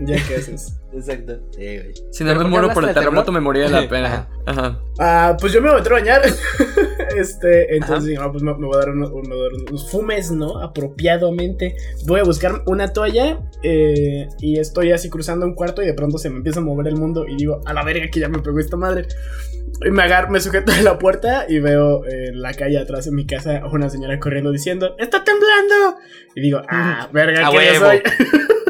[0.00, 0.74] Ya que haces.
[0.96, 1.40] Exacto.
[1.50, 1.94] Sí, güey.
[2.10, 4.28] Si ¿Pero no me muero por el terremoto, me moría de la pena.
[4.46, 4.80] Ajá.
[4.98, 6.22] Ah, pues yo me voy a meter a bañar.
[7.16, 10.58] este, entonces dije, no, pues me, me voy a dar unos, a fumes, ¿no?
[10.60, 11.76] Apropiadamente.
[12.06, 16.16] Voy a buscar una toalla eh, y estoy así cruzando un cuarto y de pronto
[16.16, 18.38] se me empieza a mover el mundo y digo, a la verga que ya me
[18.38, 19.06] pegó esta madre.
[19.84, 23.04] Y me agarro, me sujeto de la puerta y veo eh, en la calle atrás
[23.04, 25.98] de mi casa a una señora corriendo diciendo, ¡Está temblando!
[26.34, 28.02] Y digo, ¡ah, verga A que yo soy!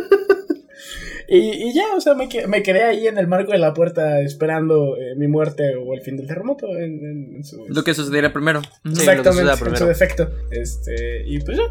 [1.28, 4.20] Y, y ya, o sea, me, me quedé ahí en el marco de la puerta
[4.20, 7.64] esperando eh, mi muerte o el fin del terremoto en, en- en su...
[7.68, 8.60] Lo que sucediera primero.
[8.60, 8.94] Ujú.
[8.94, 9.86] Sí, Exactamente, suceda en su primero.
[9.86, 10.30] defecto.
[10.50, 11.64] Este, y pues ya.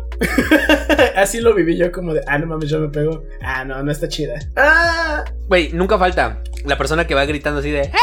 [1.16, 3.24] Así lo viví yo como de, ah, no mames, yo me pego.
[3.42, 4.34] Ah, no, no está chida.
[4.56, 7.96] Ah, Güey, nunca falta la persona que va gritando así de, ¡Está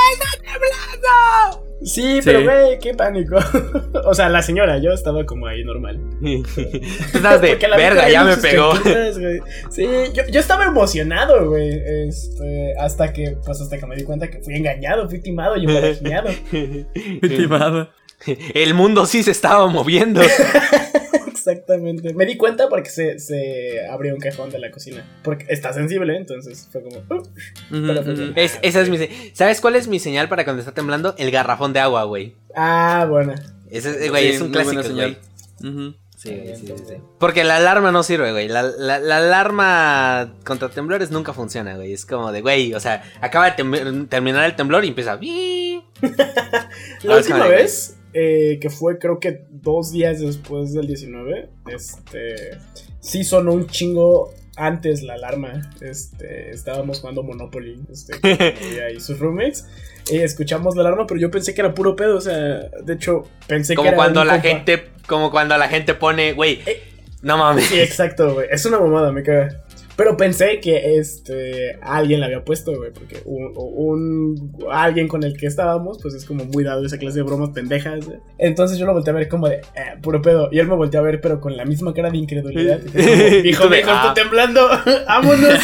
[0.42, 1.71] temblando!
[1.84, 3.36] Sí, pero güey, qué pánico.
[4.04, 6.00] o sea, la señora, yo estaba como ahí normal.
[6.20, 6.42] Tú
[7.14, 8.72] estás de, verga, ya me pegó.
[9.70, 11.70] Sí, yo, yo estaba emocionado, güey.
[12.08, 15.64] Este, hasta que, pues hasta que me di cuenta que fui engañado, fui timado y
[15.66, 16.30] embarajado.
[17.20, 17.90] Timado.
[18.54, 20.20] El mundo sí se estaba moviendo.
[21.50, 22.14] Exactamente.
[22.14, 25.04] Me di cuenta porque se, se abrió un cajón de la cocina.
[25.24, 26.98] Porque está sensible, entonces fue como.
[26.98, 27.22] "Uh".
[27.70, 28.32] Pero funciona.
[28.36, 31.14] Es- esa es mi se- ¿Sabes cuál es mi señal para cuando está temblando?
[31.18, 32.34] El garrafón de agua, güey.
[32.54, 33.34] Ah, bueno.
[33.70, 34.86] Ese, eh, güey, Sí, es un clásico, güey.
[34.86, 35.18] señal.
[35.64, 35.94] Ujú.
[36.16, 36.94] Sí, güey, sí, sí, sí.
[37.18, 38.46] Porque la alarma no sirve, güey.
[38.46, 41.92] La, la- la alarma contra temblores nunca funciona, güey.
[41.92, 45.18] Es como de, güey, o sea, acaba de terminar el temblor y empieza.
[47.02, 52.58] La última vez, eh, que fue creo que dos días después del 19, este,
[53.00, 55.70] sí sonó un chingo antes la alarma.
[55.80, 59.66] Este, estábamos jugando Monopoly, este, con ella y sus roommates.
[60.10, 63.24] Y escuchamos la alarma, pero yo pensé que era puro pedo, o sea, de hecho,
[63.46, 64.48] pensé que Como era cuando la compa.
[64.48, 66.82] gente, como cuando la gente pone, güey, Eh.
[67.22, 67.64] no mames.
[67.66, 68.48] Sí, exacto, güey.
[68.50, 69.62] Es una mamada, me caga.
[69.94, 75.36] Pero pensé que este alguien la había puesto, güey, porque un, un- alguien con el
[75.36, 78.04] que estábamos, pues es como muy dado esa clase de bromas pendejas.
[78.06, 78.18] güey.
[78.38, 79.62] Entonces yo lo volteé a ver como de eh,
[80.02, 80.48] puro pedo.
[80.50, 82.78] Y él me volteó a ver, pero con la misma cara de incredulidad.
[82.80, 84.06] Dijo, tú de, dijo, "Ah".
[84.08, 84.66] estoy temblando.
[85.06, 85.58] Vámonos.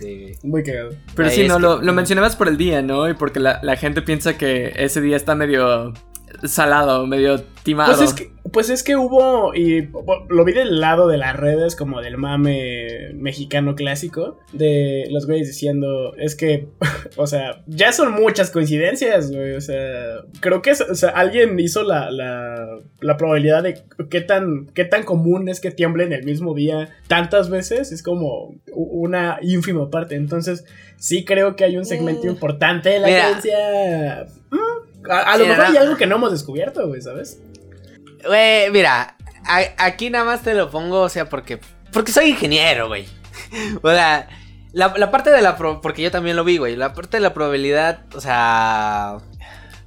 [0.00, 0.90] Sí, muy cagado.
[1.14, 3.08] Pero Ahí sí, no, que- lo, lo mencionabas por el día, ¿no?
[3.08, 5.92] Y porque la, la gente piensa que ese día está medio
[6.44, 7.96] salado, medio timado.
[7.96, 9.90] Pues es que, pues es que hubo, y
[10.30, 15.48] lo vi del lado de las redes, como del mame mexicano clásico, de los güeyes
[15.48, 16.68] diciendo, es que,
[17.16, 21.82] o sea, ya son muchas coincidencias, güey, o sea, creo que o sea, alguien hizo
[21.82, 26.24] la, la, la probabilidad de qué tan, qué tan común es que tiemble en el
[26.24, 30.64] mismo día tantas veces, es como una ínfima parte, entonces
[30.96, 32.30] sí creo que hay un segmento Mm.
[32.30, 33.22] importante de la Mira.
[33.40, 34.26] creencia...
[34.50, 35.70] mm, A, a lo Sí, mejor no.
[35.72, 37.42] hay algo que no hemos descubierto, güey, ¿sabes?
[38.26, 41.60] Güey, mira, a- aquí nada más te lo pongo, o sea, porque,
[41.92, 43.06] porque soy ingeniero, güey.
[43.82, 44.28] O sea,
[44.72, 47.20] la, la parte de la, pro- porque yo también lo vi, güey, la parte de
[47.20, 49.18] la probabilidad, o sea,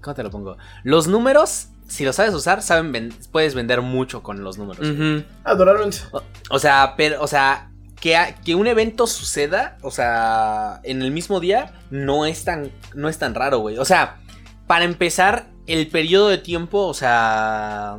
[0.02, 0.58] ¿cómo te lo pongo?
[0.84, 4.88] Los números, si los sabes usar, saben ven- puedes vender mucho con los números.
[4.88, 5.23] Ujú.
[5.43, 5.97] Adorablemente.
[6.12, 7.69] O, o sea, pero, o sea,
[8.00, 12.71] que, a- que un evento suceda, o sea, en el mismo día, no es tan,
[12.93, 13.78] no es tan raro, güey.
[13.80, 14.17] O sea,
[14.67, 17.97] para empezar, el periodo de tiempo, o sea,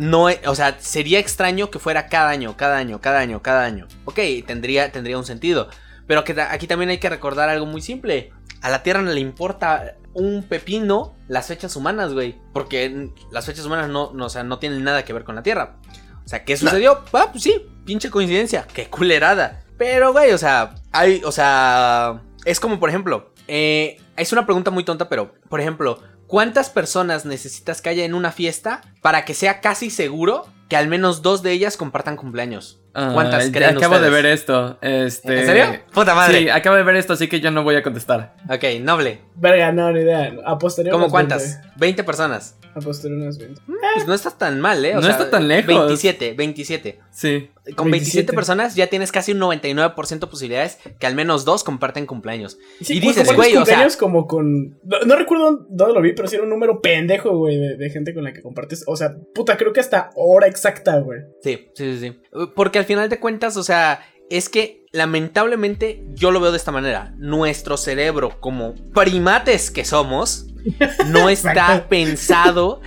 [0.00, 3.64] no, e- o sea, sería extraño que fuera cada año, cada año, cada año, cada
[3.64, 3.86] año.
[4.06, 5.68] Ok, tendría, tendría un sentido.
[6.06, 8.32] Pero que aquí también hay que recordar algo muy simple.
[8.62, 12.38] A la Tierra no le importa un pepino las fechas humanas, güey.
[12.54, 15.42] Porque las fechas humanas no, no, o sea, no tienen nada que ver con la
[15.42, 15.76] Tierra.
[16.24, 17.04] O sea, ¿qué sucedió?
[17.12, 18.66] Ah, pues sí, pinche coincidencia.
[18.72, 19.64] Qué culerada.
[19.76, 24.70] Pero, güey, o sea, hay, o sea, es como, por ejemplo, eh, es una pregunta
[24.70, 29.34] muy tonta, pero, por ejemplo, ¿cuántas personas necesitas que haya en una fiesta para que
[29.34, 32.78] sea casi seguro que al menos dos de ellas compartan cumpleaños?
[32.94, 34.12] Ah, ¿Cuántas creen Acabo de ustedes?
[34.22, 34.78] ver esto.
[34.82, 35.40] Este...
[35.40, 35.64] ¿En serio?
[35.92, 36.38] Puta madre.
[36.40, 38.34] Sí, acabo de ver esto, así que yo no voy a contestar.
[38.48, 39.20] Ok, noble.
[39.36, 40.34] Verga, no, ni idea.
[40.44, 41.54] Apostaría ¿Cómo unas cuántas?
[41.60, 41.68] 20.
[41.78, 42.56] 20 personas.
[42.74, 43.60] Apostaría unas 20.
[43.94, 44.92] Pues no está tan mal, ¿eh?
[44.92, 45.66] O No sea, está tan lejos.
[45.74, 47.00] 27, 27.
[47.10, 47.50] Sí.
[47.76, 52.06] Con 27 27 personas ya tienes casi un 99% posibilidades que al menos dos comparten
[52.06, 52.58] cumpleaños.
[52.80, 54.78] Sí, Y pues, dices, güey, o sea- como con.
[54.84, 57.90] No, no recuerdo dónde lo vi, pero sí era un número pendejo, güey, de, de
[57.90, 58.84] gente con la que compartes.
[58.86, 61.20] O sea, puta, creo que hasta hora exacta, güey.
[61.42, 62.20] Sí, sí, sí, sí.
[62.54, 66.72] Porque al final de cuentas, o sea, es que lamentablemente yo lo veo de esta
[66.72, 67.14] manera.
[67.18, 70.46] Nuestro cerebro, como primates que somos,
[71.06, 72.80] no está pensado,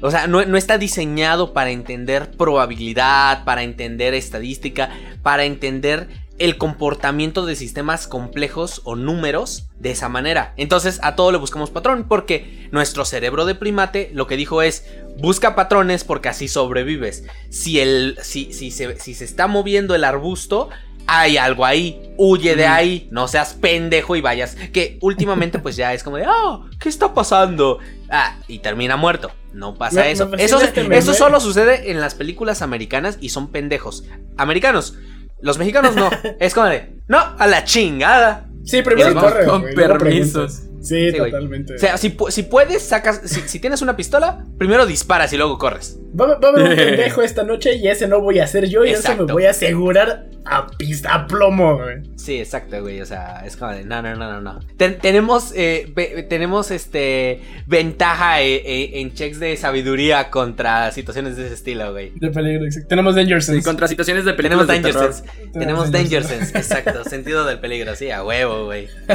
[0.00, 4.90] o sea, no, no está diseñado para entender probabilidad, para entender estadística,
[5.22, 6.08] para entender
[6.40, 10.54] el comportamiento de sistemas complejos o números de esa manera.
[10.56, 14.86] Entonces a todo le buscamos patrón porque nuestro cerebro de primate lo que dijo es
[15.18, 17.24] busca patrones porque así sobrevives.
[17.50, 20.70] Si, el, si, si, se, si se está moviendo el arbusto,
[21.06, 22.72] hay algo ahí, huye de Ujú.
[22.72, 24.56] ahí, no seas pendejo y vayas.
[24.72, 27.80] Que últimamente pues ya es como de, oh, ¿qué está pasando?
[28.08, 29.30] Ah, y termina muerto.
[29.52, 30.30] No pasa eso.
[30.38, 34.04] Eso, este eso solo sucede en las películas americanas y son pendejos.
[34.36, 34.96] Americanos.
[35.42, 36.10] Los mexicanos no.
[36.40, 38.46] es como de, no, a la chingada.
[38.64, 40.62] Sí, primero corre, con luego permisos.
[40.80, 41.74] Sí, Sí, totalmente.
[41.74, 43.20] O sea, si, si puedes, sacas.
[43.24, 45.98] Si, si tienes una pistola, primero disparas y luego corres.
[46.18, 48.84] va, va a haber un pendejo esta noche y ese no voy a ser yo
[48.84, 49.26] y eso Exacto.
[49.26, 51.98] me voy a asegurar a pista, a plomo, güey.
[52.16, 53.00] Sí, exacto, güey.
[53.02, 53.84] O sea, es como de.
[53.84, 54.60] No, no, no, no, no.
[54.78, 55.52] Ten- tenemos.
[55.54, 57.42] eh, ve- tenemos este.
[57.66, 62.12] Ventaja eh, eh, en checks de sabiduría contra situaciones de ese estilo, güey.
[62.16, 62.88] De peligro, exacto.
[62.88, 63.64] Tenemos Danger Sí, Sense.
[63.68, 65.36] contra situaciones de Tenemos películas de Danger terror.
[65.42, 65.58] Sense.
[65.58, 67.04] Tenemos Danger Sense, exacto.
[67.04, 68.88] Sentido del peligro, sí, a huevo, güey.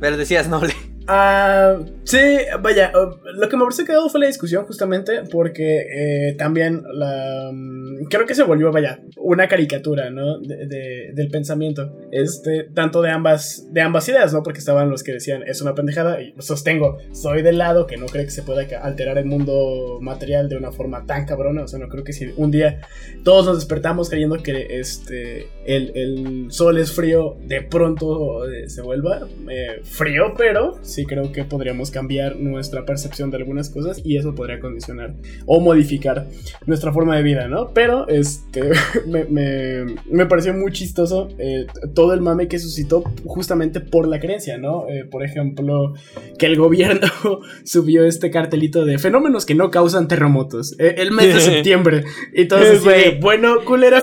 [0.00, 0.74] Pero decías, noble.
[1.12, 2.18] Ah, sí,
[2.62, 5.80] vaya, uh, lo que me pareció quedado fue la discusión justamente porque
[6.28, 7.50] eh, también la...
[7.52, 10.38] mm, creo que se volvió, vaya, una caricatura, ¿no?
[10.38, 14.44] De, de- del pensamiento, este, tanto de ambas, de ambas ideas, ¿no?
[14.44, 18.06] Porque estaban los que decían, es una pendejada, y sostengo, soy del lado que no
[18.06, 21.80] cree que se pueda alterar el mundo material de una forma tan cabrona, o sea,
[21.80, 22.82] no creo que si un día
[23.24, 28.80] todos nos despertamos creyendo que este, el, el sol es frío, de pronto eh, se
[28.82, 34.16] vuelva eh, frío, pero sí creo que podríamos cambiar nuestra percepción de algunas cosas y
[34.16, 35.14] eso podría condicionar
[35.46, 36.26] o modificar
[36.66, 37.70] nuestra forma de vida, ¿no?
[37.74, 38.70] Pero este,
[39.06, 44.20] me, me- me pareció muy chistoso eh, todo el mame que suscitó justamente por la
[44.20, 44.86] creencia, ¿no?
[44.88, 45.94] Eh, por ejemplo,
[46.38, 47.08] que el gobierno
[47.64, 52.46] subió este cartelito de fenómenos que no causan terremotos, eh, el mes de septiembre, y
[52.46, 53.20] todos así de, Güey.
[53.20, 53.98] bueno, culero.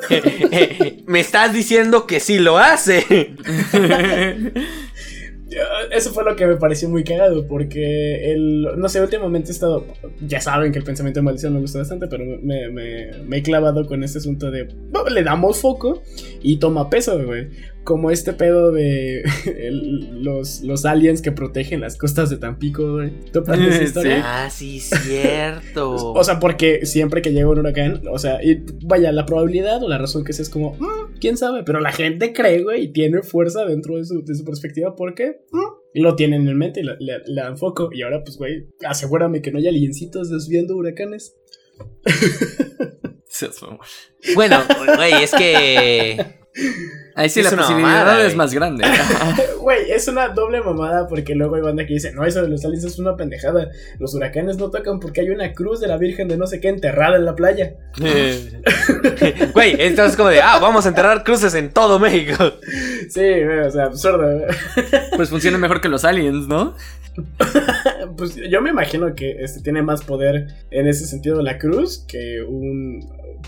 [1.05, 3.05] Me estás diciendo que sí lo hace.
[5.91, 9.85] Eso fue lo que me pareció muy cagado, porque el, no sé, últimamente he estado,
[10.25, 13.41] ya saben que el pensamiento de maldición me gusta bastante, pero me, me- me he
[13.43, 16.01] clavado con este asunto de, "No, le damos foco
[16.41, 17.47] y toma peso, güey.
[17.87, 23.11] Como este pedo de el- los, los aliens que protegen las costas de Tampico, güey.
[23.31, 23.83] ¿Topan esa Sí.
[23.85, 24.21] historia?
[24.25, 25.95] Ah, sí, cierto.
[26.13, 29.87] O sea, porque siempre que llega un huracán, o sea, y vaya, la probabilidad o
[29.87, 32.87] la razón que sea es como, "Mm, quién sabe, pero la gente cree, güey, y
[32.91, 36.83] tiene fuerza dentro de su, de su perspectiva porque mm, lo tienen en mente y
[36.83, 37.89] le, le- le dan foco.
[37.93, 41.35] Y ahora, pues, güey, asegúrame que no haya aliencitos desviando huracanes.
[44.35, 44.57] Bueno,
[44.95, 46.17] güey, es que.
[47.17, 48.85] Ahí sí Es la una posibilidad mamada, es más grande.
[49.59, 52.63] Güey, es una doble mamada porque luego hay banda que dice, no, eso de los
[52.63, 53.71] aliens es una pendejada.
[53.97, 56.67] Los huracanes no tocan porque hay una cruz de la Virgen de no sé qué
[56.69, 57.73] enterrada en la playa.
[59.53, 62.53] Güey, entonces como de, ah, vamos a enterrar cruces en todo México.
[63.09, 64.19] Sí, güey, o sea, absurdo.
[64.19, 64.45] güey.
[65.15, 66.75] Pues funciona mejor que los aliens, ¿no?
[68.15, 72.43] Pues yo me imagino que este tiene más poder en ese sentido la cruz que
[72.47, 72.99] un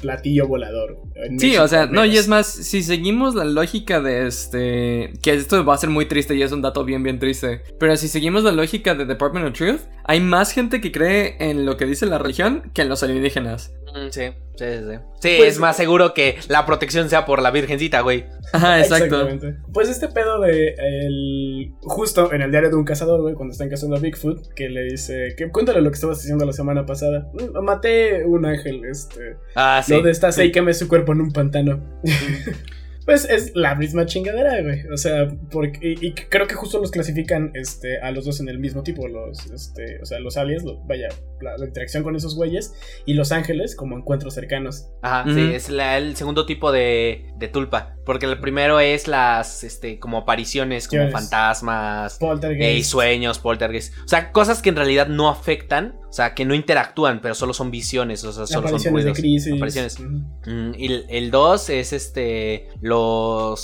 [0.02, 0.97] platillo volador.
[1.15, 5.13] en Sí, México, o sea, no, y es más, si seguimos la lógica de este.
[5.21, 7.63] Que esto va a ser muy triste y es un dato bien, bien triste.
[7.80, 11.65] Pero si seguimos la lógica de Department of Truth, hay más gente que cree en
[11.65, 13.73] lo que dice la religión que en los alienígenas.
[14.12, 14.21] Sí,
[14.56, 14.97] sí, sí.
[15.21, 18.25] Sí, Pues- es más seguro que la protección sea por la virgencita, güey.
[18.54, 19.06] Ajá, exacto.
[19.21, 19.56] Exactamente.
[19.73, 23.69] Pues este pedo de el justo en el diario de un cazador, güey, cuando están
[23.69, 27.30] cazando a Bigfoot, que le dice, que cuéntale lo que estabas haciendo la semana pasada.
[27.34, 29.93] "Mm, Maté un ángel, este, Ah, sí.
[29.93, 31.80] lo de esta y quemé su cuerpo en un pantano.
[33.10, 34.86] Pues es la misma chingadera, güey.
[34.93, 38.50] O sea, porque, y, y creo que justo los clasifican este, a los dos en
[38.50, 39.08] el mismo tipo.
[39.08, 41.08] Los, este, o sea, los aliens, lo- vaya,
[41.41, 42.74] la, la interacción con esos güeyes.
[43.06, 44.89] Y los ángeles como encuentros cercanos.
[45.02, 47.95] Ajá, sí, es la- el segundo tipo de, de tulpa.
[48.06, 51.12] Porque el primero es las, este, como apariciones, como Yes.
[51.12, 52.62] fantasmas, Poltergeist.
[52.63, 53.93] eh, y sueños, poltergeist.
[54.04, 57.54] O sea, cosas que en realidad no afectan, o sea, que no interactúan, pero solo
[57.54, 59.19] son visiones, o sea, solo son apariciones de ruidos.
[59.19, 59.54] crisis.
[59.56, 60.00] Apariciones.
[60.00, 62.67] Mm, y el- el 2 es este.
[62.82, 62.98] Los.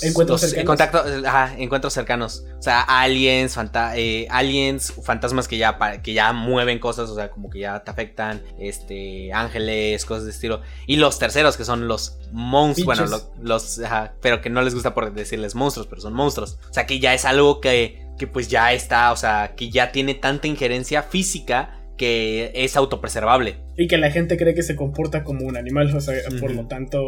[0.04, 0.68] Encuentros los cercanos.
[0.68, 2.44] contacto- ajá, encuentros cercanos.
[2.58, 7.30] O sea, aliens, fanta- eh, aliens, fantasmas que ya, que ya mueven cosas, o sea,
[7.30, 8.44] como que ya te afectan.
[8.60, 9.32] Este.
[9.34, 10.62] Ángeles, cosas de estilo.
[10.88, 12.86] Y los terceros, que son los monstruos.
[12.98, 13.80] Bueno, lo- los.
[13.80, 16.58] ajá, pero que no les gusta por decirles monstruos, pero son monstruos.
[16.70, 18.04] O sea, que ya es algo que.
[18.18, 23.58] Que pues ya está, o sea, que ya tiene tanta injerencia física que es autopreservable.
[23.78, 26.66] Y que la gente cree que se comporta como un animal, o sea, por lo
[26.68, 27.00] tanto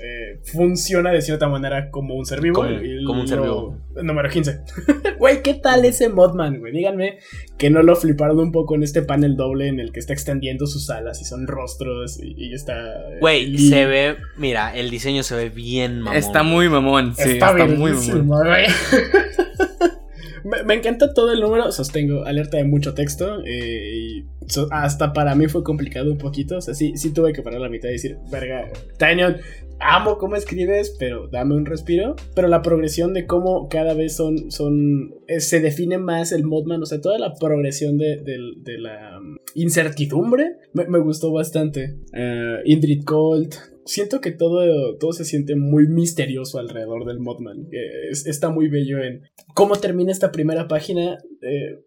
[0.00, 2.56] eh, funciona de cierta manera como un ser vivo.
[2.56, 3.76] Como- y como un ser vivo.
[4.02, 4.60] Número 15.
[5.18, 6.72] Güey, ¿qué tal ese Modman, güey?
[6.72, 7.18] Díganme
[7.58, 10.66] que no lo fliparon un poco en este panel doble en el que está extendiendo
[10.68, 12.74] sus alas y son rostros y, y está...
[12.80, 16.16] eh, Güey, se ve, mira, el diseño se ve bien mamón.
[16.16, 18.46] Está muy mamón, sí, está, está, muy mamón.
[18.46, 18.66] güey.
[20.44, 23.42] me, me encanta todo el número, sostengo, alerta de mucho texto.
[23.44, 24.24] eh, y
[24.70, 26.56] hasta para mí fue complicado un poquito.
[26.58, 29.36] O sea, sí, sí tuve que parar la mitad y decir, verga, Tanyon,
[29.80, 32.16] amo cómo escribes, pero dame un respiro.
[32.34, 36.82] Pero la progresión de cómo cada vez son, son eh, se define más el Modman,
[36.82, 41.96] o sea, toda la progresión de, del- de la um, incertidumbre me, gustó bastante.
[42.12, 43.54] Eh, Indrid Colt.
[43.84, 47.68] Siento que todo, todo se siente muy misterioso alrededor del Modman.
[47.72, 49.22] Eh, es- está muy bello en
[49.54, 51.18] cómo termina esta primera página.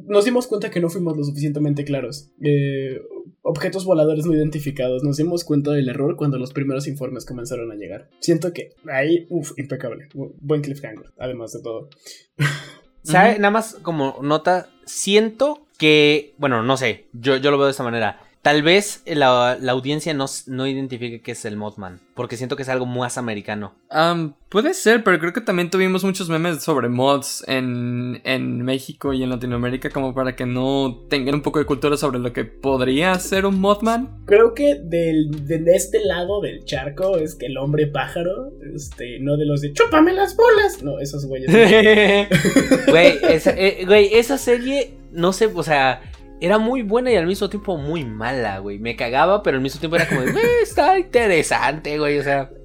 [0.08, 2.32] nos dimos cuenta que no fuimos lo suficientemente claros.
[2.44, 3.00] Eh,
[3.44, 5.04] objetos voladores no identificados.
[5.04, 8.10] Nos dimos cuenta del error cuando los primeros informes comenzaron a llegar.
[8.20, 10.08] Siento que ahí, uff, impecable.
[10.14, 11.90] Bu- Buen cliffhanger, además de todo.
[13.04, 13.38] ¿Sabe?
[13.40, 17.84] Nada más como nota, siento que, bueno, no sé, yo, yo lo veo de esta
[17.84, 18.22] manera.
[18.42, 22.00] Tal vez la, la audiencia no, no identifique qué es el Mothman.
[22.14, 23.74] Porque siento que es algo más americano.
[23.90, 29.14] Am, puede ser, pero creo que también tuvimos muchos memes sobre mods en, en México
[29.14, 32.46] y en Latinoamérica como para que no tengan un poco de cultura sobre lo que
[32.46, 34.24] podría ser un Mothman.
[34.26, 39.38] Creo que del, de este lado del charco es que el hombre pájaro, este, no
[39.38, 40.84] de los de chúpame las bolas.
[40.84, 41.52] No, esos güeyes.
[42.88, 46.02] Güey, esa, eh, güey, esa serie, no sé, o sea,
[46.42, 48.80] era muy buena y al mismo tiempo muy mala, güey.
[48.80, 52.50] Me cagaba, pero al mismo tiempo era como, güey, está interesante, güey, o sea.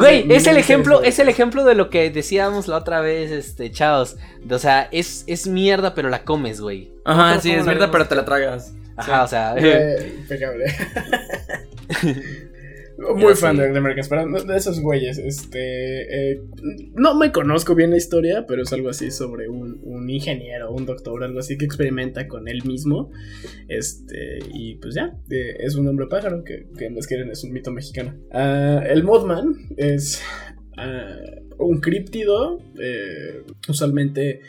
[0.00, 3.70] Güey, es el ejemplo, es el ejemplo de lo que decíamos la otra vez, este,
[3.70, 4.16] chavos.
[4.50, 6.90] O sea, es, es mierda, pero la comes, güey.
[7.04, 7.90] Ajá, ¿Cómo sí, es haremos?
[7.92, 8.74] pero te la tragas.
[8.96, 9.54] Ajá, o sea.
[9.56, 10.64] Eh, impecable.
[13.16, 13.62] Muy fan sí.
[13.62, 13.80] de, de
[14.26, 15.18] no- de esos güeyes.
[15.18, 16.40] Este, eh,
[16.94, 20.84] no me conozco bien la historia, pero es algo así sobre un, un ingeniero, un
[20.84, 23.10] doctor, algo así que experimenta con él mismo.
[23.68, 27.52] Este, y pues ya, eh, es un hombre pájaro que, que más quieren es un
[27.52, 28.14] mito mexicano.
[28.32, 30.22] Ah, el Mothman es
[30.76, 31.16] ah,
[31.58, 34.40] un críptido, eh, usualmente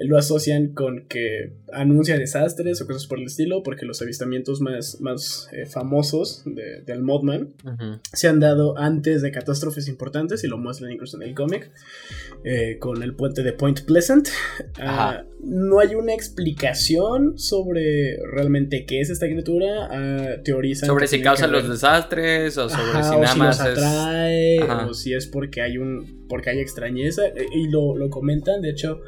[0.00, 5.00] lo asocian con que anuncia desastres o cosas por el estilo, porque los avistamientos más,
[5.00, 7.98] más eh, famosos de- del Mothman Ujú.
[8.12, 11.70] se han dado antes de catástrofes importantes y lo muestran incluso en el cómic
[12.44, 14.28] eh, con el puente de Point Pleasant.
[14.80, 19.88] Ah, no hay una explicación sobre realmente qué es esta criatura.
[19.90, 23.58] Ah, teorizan Sobre si causa los desastres o sobre Ajá, si o nada si más
[23.58, 28.10] los atrae o si es porque hay un porque hay extrañeza eh, y lo, lo
[28.10, 29.00] comentan de hecho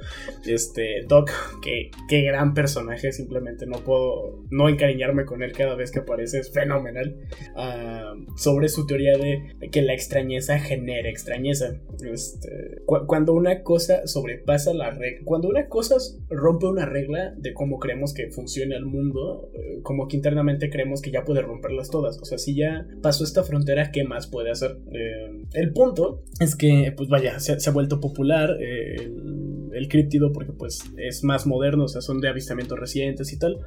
[0.46, 1.30] este Doc
[1.62, 6.38] que qué gran personaje simplemente no puedo no encariñarme con él cada vez que aparece
[6.38, 7.16] es fenomenal
[7.56, 11.80] Ah, sobre su teoría de que la extrañeza genera extrañeza
[12.12, 12.48] Este,
[12.86, 15.96] cu- cuando una cosa sobrepasa la regla cuando una cosa
[16.28, 21.02] rompe una regla de cómo creemos que funciona el mundo eh, como que internamente creemos
[21.02, 24.50] que ya puede romperlas todas o sea si ya pasó esta frontera qué más puede
[24.50, 29.68] hacer Eh, el punto es que pues vaya se, se ha vuelto popular eh, el,
[29.72, 33.58] el críptido porque pues es más moderno o sea son de avistamientos recientes y tal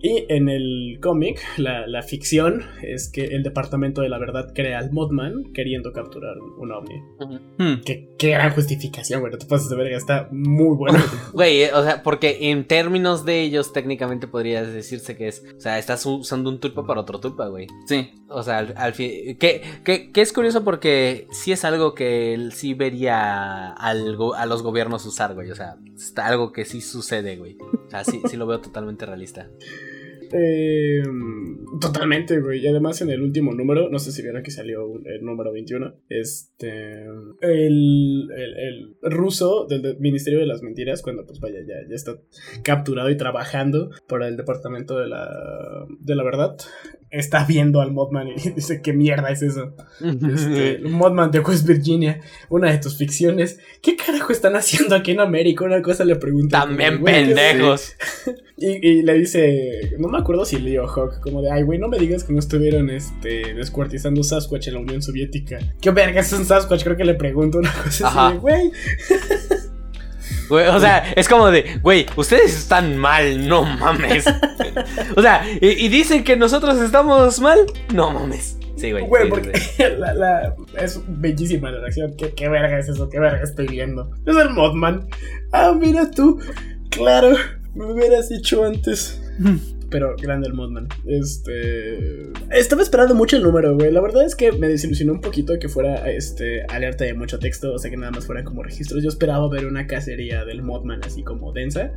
[0.00, 4.78] Y en el cómic, la, la ficción es que el Departamento de la Verdad crea
[4.78, 7.00] al Mothman queriendo capturar un, ovni.
[7.58, 7.82] Hmm.
[7.84, 9.32] Qué, qué gran justificación, güey.
[9.32, 10.98] No te pases de verga, está muy bueno.
[11.32, 15.44] Güey, eh, o sea, porque en términos de ellos, técnicamente podría decirse que es.
[15.56, 17.66] O sea, estás usando un tulpa para otro tulpa, güey.
[17.86, 18.10] Sí.
[18.28, 19.36] O sea, al, al fin.
[19.38, 24.46] Que, que, que es curioso porque sí es algo que él sí vería al a
[24.46, 25.50] los gobiernos usar, güey.
[25.50, 27.56] O sea, está algo que sí sucede, güey.
[27.86, 29.50] O sea, sí, sí lo veo totalmente realista.
[30.32, 31.02] Eh,
[31.80, 32.60] totalmente, güey.
[32.60, 35.94] Y además en el último número, no sé si vieron que salió el número 21,
[36.08, 37.04] este...
[37.40, 42.18] El, el, el ruso del Ministerio de las Mentiras, cuando pues vaya, ya, ya está
[42.62, 46.56] capturado y trabajando para el Departamento de la, de la Verdad,
[47.10, 49.74] está viendo al Mothman y dice, ¿qué mierda es eso?
[50.00, 53.58] Este, Mothman de West Virginia, una de tus ficciones.
[53.82, 55.64] ¿Qué carajo están haciendo aquí en América?
[55.64, 56.60] Una cosa le pregunta.
[56.60, 57.92] También güey, ¿qué es pendejos.
[58.56, 61.88] y, y le dice, no me acuerdo si Leo Hawk, como de, ay, güey, no
[61.88, 65.58] me digas que no estuvieron este, descuartizando Sasquatch en la Unión Soviética.
[65.80, 66.84] ¿Qué verga es un Sasquatch?
[66.84, 68.28] Creo que le pregunto una cosa Ajá.
[68.28, 68.70] así güey.
[70.48, 74.24] Güey, o sea, es como de, güey, ustedes están mal, no mames.
[75.16, 77.58] O sea, y, y dicen que nosotros estamos mal,
[77.92, 78.56] no mames.
[78.76, 79.04] Sí, güey.
[79.06, 79.82] Güey, sí, porque sí.
[79.98, 82.14] la, la- es bellísima la reacción.
[82.16, 83.08] ¿Qué, ¿Qué verga es eso?
[83.10, 84.10] ¿Qué verga estoy viendo?
[84.24, 85.08] Es el Mothman.
[85.52, 86.38] Ah, mira tú.
[86.90, 87.36] Claro,
[87.74, 89.20] me hubieras dicho antes.
[89.90, 90.88] Pero grande el Mothman.
[91.06, 92.30] Este.
[92.50, 93.90] Estaba esperando mucho el número, güey.
[93.90, 97.72] La verdad es que me desilusionó un poquito que fuera este alerta de mucho texto.
[97.72, 99.02] O sea que nada más fueran como registros.
[99.02, 101.92] Yo esperaba ver una cacería del Mothman así como densa.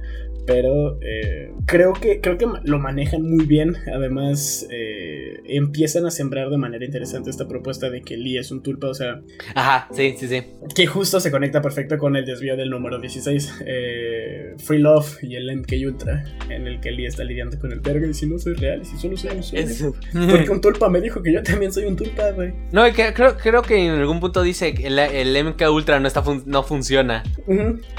[0.47, 3.75] Pero eh, creo que creo que lo manejan muy bien.
[3.93, 8.63] Además, eh, empiezan a sembrar de manera interesante esta propuesta de que Lee es un
[8.63, 8.87] tulpa.
[8.87, 9.21] O sea,
[9.55, 10.43] Ajá, sí, sí, sí.
[10.75, 15.35] que justo se conecta perfecto con el desvío del número 16, eh, Free Love y
[15.35, 18.37] el MK Ultra, en el que Lee está lidiando con el verga y si no
[18.39, 19.93] soy real, y si solo soy un sueño.
[20.29, 22.53] Porque un tulpa me dijo que yo también soy un tulpa, güey.
[22.71, 25.99] No, y que- creo, creo que en algún punto dice que el, el MK Ultra
[25.99, 27.23] no, está fun- no funciona.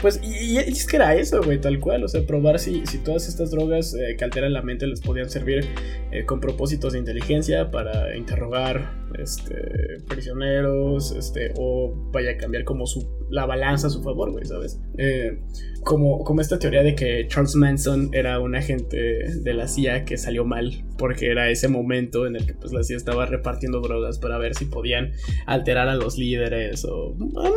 [0.00, 2.04] Pues, y, y- y es que era eso, güey, tal cual.
[2.04, 5.28] O sea, probar si, si todas estas drogas eh, que alteran la mente les podían
[5.30, 5.66] servir
[6.10, 12.86] eh, con propósitos de inteligencia para interrogar este, prisioneros, este, o vaya a cambiar como
[12.86, 14.78] su, la balanza a su favor, güey, ¿sabes?
[14.98, 15.38] Eh,
[15.82, 18.96] como, como esta teoría de que Charles Manson era un agente
[19.40, 22.82] de la CIA que salió mal porque era ese momento en el que pues la
[22.84, 25.12] CIA estaba repartiendo drogas para ver si podían
[25.46, 27.50] alterar a los líderes o bueno,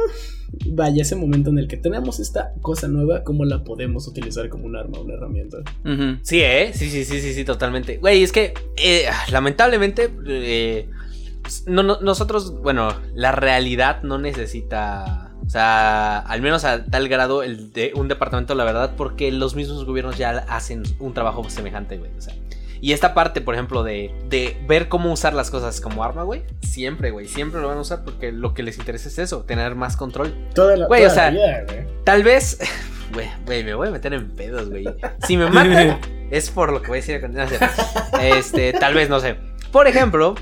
[0.68, 4.66] vaya ese momento en el que tenemos esta cosa nueva, cómo la podemos utilizar como
[4.66, 5.57] un arma, una herramienta.
[6.24, 6.72] Sí, ¿eh?
[6.74, 7.97] Sí, sí, sí, sí, sí, totalmente.
[7.97, 10.89] Güey, es que eh, lamentablemente eh,
[11.41, 17.43] pues, no- nosotros, bueno, la realidad no necesita, o sea, al menos a tal grado
[17.43, 21.97] el de un departamento, la verdad, porque los mismos gobiernos ya hacen un trabajo semejante,
[21.97, 22.11] güey.
[22.17, 22.33] O sea,
[22.81, 26.43] y esta parte, por ejemplo, de, de ver cómo usar las cosas como arma, güey,
[26.61, 29.75] siempre, güey, siempre lo van a usar porque lo que les interesa es eso, tener
[29.75, 30.33] más control.
[30.53, 31.87] Toda la, Güey, toda o sea, la vida, güey.
[32.03, 32.59] Tal vez.
[33.13, 34.83] Güey, güey, me voy a meter en pedos, güey.
[35.25, 35.99] Si me matan,
[36.31, 37.61] es por lo que voy a decir a continuación.
[38.19, 39.35] Este, tal vez, no sé.
[39.71, 40.33] Por ejemplo,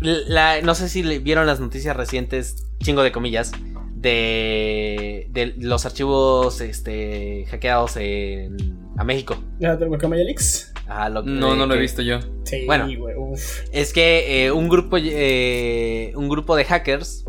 [0.00, 3.52] la, no sé si vieron las noticias recientes, chingo de comillas,
[4.00, 8.56] de, de los archivos este, hackeados en,
[8.96, 9.36] a México.
[10.86, 12.20] Ajá, lo- No, no lo he visto yo.
[12.44, 12.86] Sí, Bueno.
[13.72, 17.24] Es que eh, un grupo eh, un grupo de hackers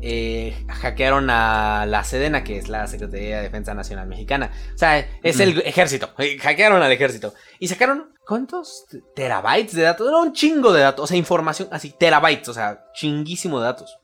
[0.00, 4.50] eh, hackearon a la Sedena, que es la Secretaría de Defensa Nacional Mexicana.
[4.74, 6.10] O sea, es el ejército.
[6.40, 7.34] Hackearon al ejército.
[7.58, 10.08] Y sacaron, ¿cuántos terabytes de datos?
[10.08, 11.04] Era un chingo de datos.
[11.04, 12.48] O sea, información así, terabytes.
[12.48, 13.98] O sea, chinguísimo de datos.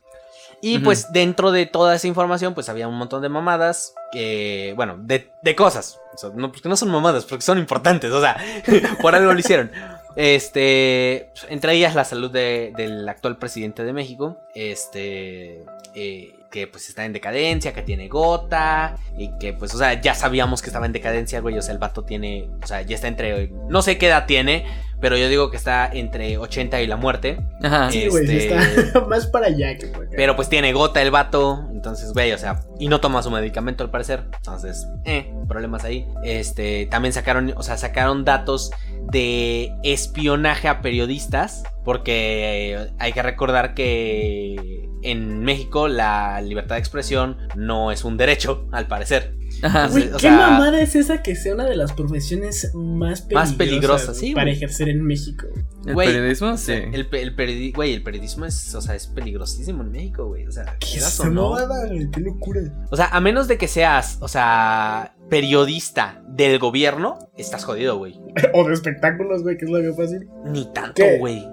[0.61, 3.93] Y pues dentro de toda esa información, pues había un montón de mamadas.
[4.13, 5.99] eh, bueno, de, de cosas.
[6.13, 8.11] O sea, no, porque no son mamadas, porque son importantes.
[8.11, 8.37] O sea,
[9.01, 9.71] por algo lo hicieron.
[10.15, 16.87] Este, entre ellas la salud de- del actual presidente de México, este, eh, que pues
[16.87, 20.85] está en decadencia, que tiene gota, y que pues, o sea, ya sabíamos que estaba
[20.85, 23.97] en decadencia, güey, o sea, el vato tiene, o sea, ya está entre, no sé
[23.97, 24.65] qué edad tiene,
[25.01, 27.91] pero yo digo que está entre 80 y la muerte, Ajá.
[27.91, 30.13] Sí, güey, sí este- está más para allá que para acá.
[30.15, 33.83] pero pues tiene gota el vato, entonces, güey, o sea, y no toma su medicamento
[33.83, 34.23] al parecer.
[34.37, 36.07] Entonces, eh, problemas ahí.
[36.23, 38.71] Este, también sacaron, o sea, sacaron datos
[39.11, 46.79] de espionaje a periodistas, porque eh, hay que recordar que en México la libertad de
[46.79, 49.35] expresión no es un derecho, al parecer.
[49.61, 49.87] Ajá.
[49.87, 53.49] Güey, o ¿qué sea- mamada es esa que sea una de las profesiones más peligrosas,
[53.49, 55.45] Más peligrosas, sí, para ejercer en México?
[55.85, 56.57] ¿El Güey, periodismo?
[56.57, 56.71] Sí.
[56.73, 60.47] El, el peridi- güey, el periodismo es, o sea, es peligrosísimo en México, güey.
[60.47, 61.51] O sea, ¿Qué es o no.
[61.51, 61.87] mamada?
[62.11, 62.61] ¡Qué locura!
[62.89, 68.19] O sea, a menos de que seas, o sea, periodista del gobierno, estás jodido, güey.
[68.53, 70.27] O de espectáculos, güey, que es lo que fácil.
[70.45, 71.19] Ni tanto, ¿Qué?
[71.19, 71.47] güey.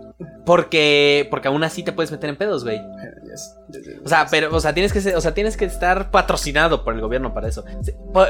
[0.45, 2.81] Porque, porque aún así te puedes meter en pedos, güey.
[3.25, 3.57] Yes,
[4.05, 6.95] O sea, pero, o sea, tienes que ser, o sea, tienes que estar patrocinado por
[6.95, 7.65] el gobierno para eso.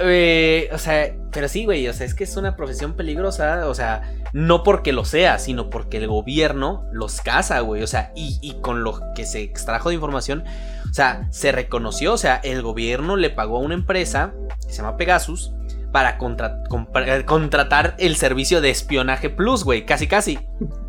[0.03, 3.75] Eh, o sea, pero sí, güey, o sea, es que es una profesión peligrosa, o
[3.75, 8.39] sea, no porque lo sea, sino porque el gobierno los caza, güey, o sea, y,
[8.43, 10.45] y con lo que se extrajo de información,
[10.91, 14.35] o sea, se reconoció, o sea, el gobierno le pagó a una empresa
[14.67, 15.53] que se llama Pegasus
[15.93, 20.39] para contra- compra- contratar el servicio de espionaje plus, güey, casi casi.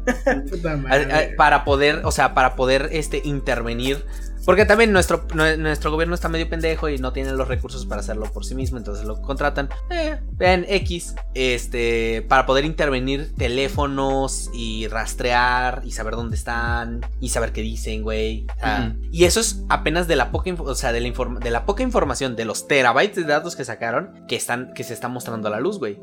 [1.38, 4.06] Para poder, o sea, para poder este intervenir.
[4.46, 8.02] Porque también nuestro, nue- nuestro gobierno está medio pendejo y no tiene los recursos para
[8.02, 9.70] hacerlo por sí mismo, entonces lo contratan.
[9.89, 10.20] Eh,
[10.68, 17.62] X, este, para poder intervenir teléfonos y rastrear y saber dónde están y saber qué
[17.62, 18.46] dicen, güey.
[18.58, 21.66] O sea, Y eso es apenas de la poca, o sea, de la, de la
[21.66, 25.48] poca información, de los terabytes de datos que sacaron, que están, que se está mostrando
[25.48, 26.00] a la luz, güey.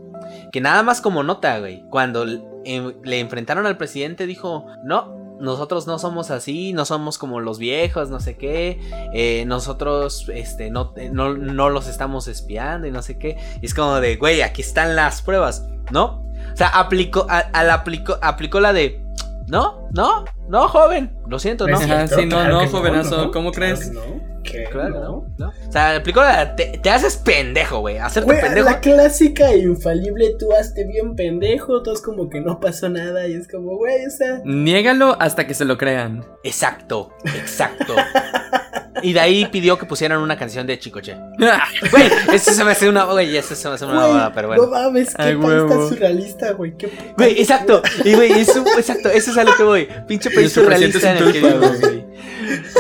[0.53, 1.83] Que nada más como nota, güey.
[1.91, 2.25] Cuando
[2.65, 7.59] eh, le enfrentaron al presidente, dijo, no, nosotros no somos así, no somos como los
[7.59, 8.79] viejos, no sé qué.
[9.13, 13.37] eh, nosotros, este, no, eh, no, no los estamos espiando y no sé qué.
[13.61, 16.25] Y es como de, güey, aquí están las pruebas, ¿no?
[16.53, 19.03] O sea, aplicó, a, a la aplicó, aplicó la de,
[19.47, 21.77] no, no, no, joven, lo siento, no.
[21.77, 23.93] Ajá, sí, no, claro no, jovenazo, ¿cómo claro crees?
[23.93, 24.30] no.
[24.43, 24.65] ¿Qué?
[24.71, 25.27] Claro, ¿no?
[25.39, 25.49] ¿no?
[25.69, 26.57] O sea, aplicó la.
[26.57, 27.99] Te, te haces pendejo, güey.
[27.99, 28.67] Hacerte Güey, pendejo.
[28.69, 33.27] la clásica e infalible, tú hazte bien pendejo, tú es como que no pasó nada
[33.27, 34.41] y es como, güey, o sea...
[34.45, 36.25] Niégalo hasta que se lo crean.
[36.43, 37.95] Exacto, exacto.
[39.03, 41.17] y de ahí pidió que pusieran una canción de Chicoche.
[41.91, 43.05] Güey, eso se me hace una.
[43.05, 44.71] Güey, eso se me hace una babada, pero No bueno.
[44.71, 46.77] mames, qué país tan surrealista, güey.
[46.77, 47.83] qué Güey, exacto.
[48.05, 49.89] Y güey, eso, exacto, eso es a lo que voy.
[50.07, 52.00] Pinche país surrealista en el que güey.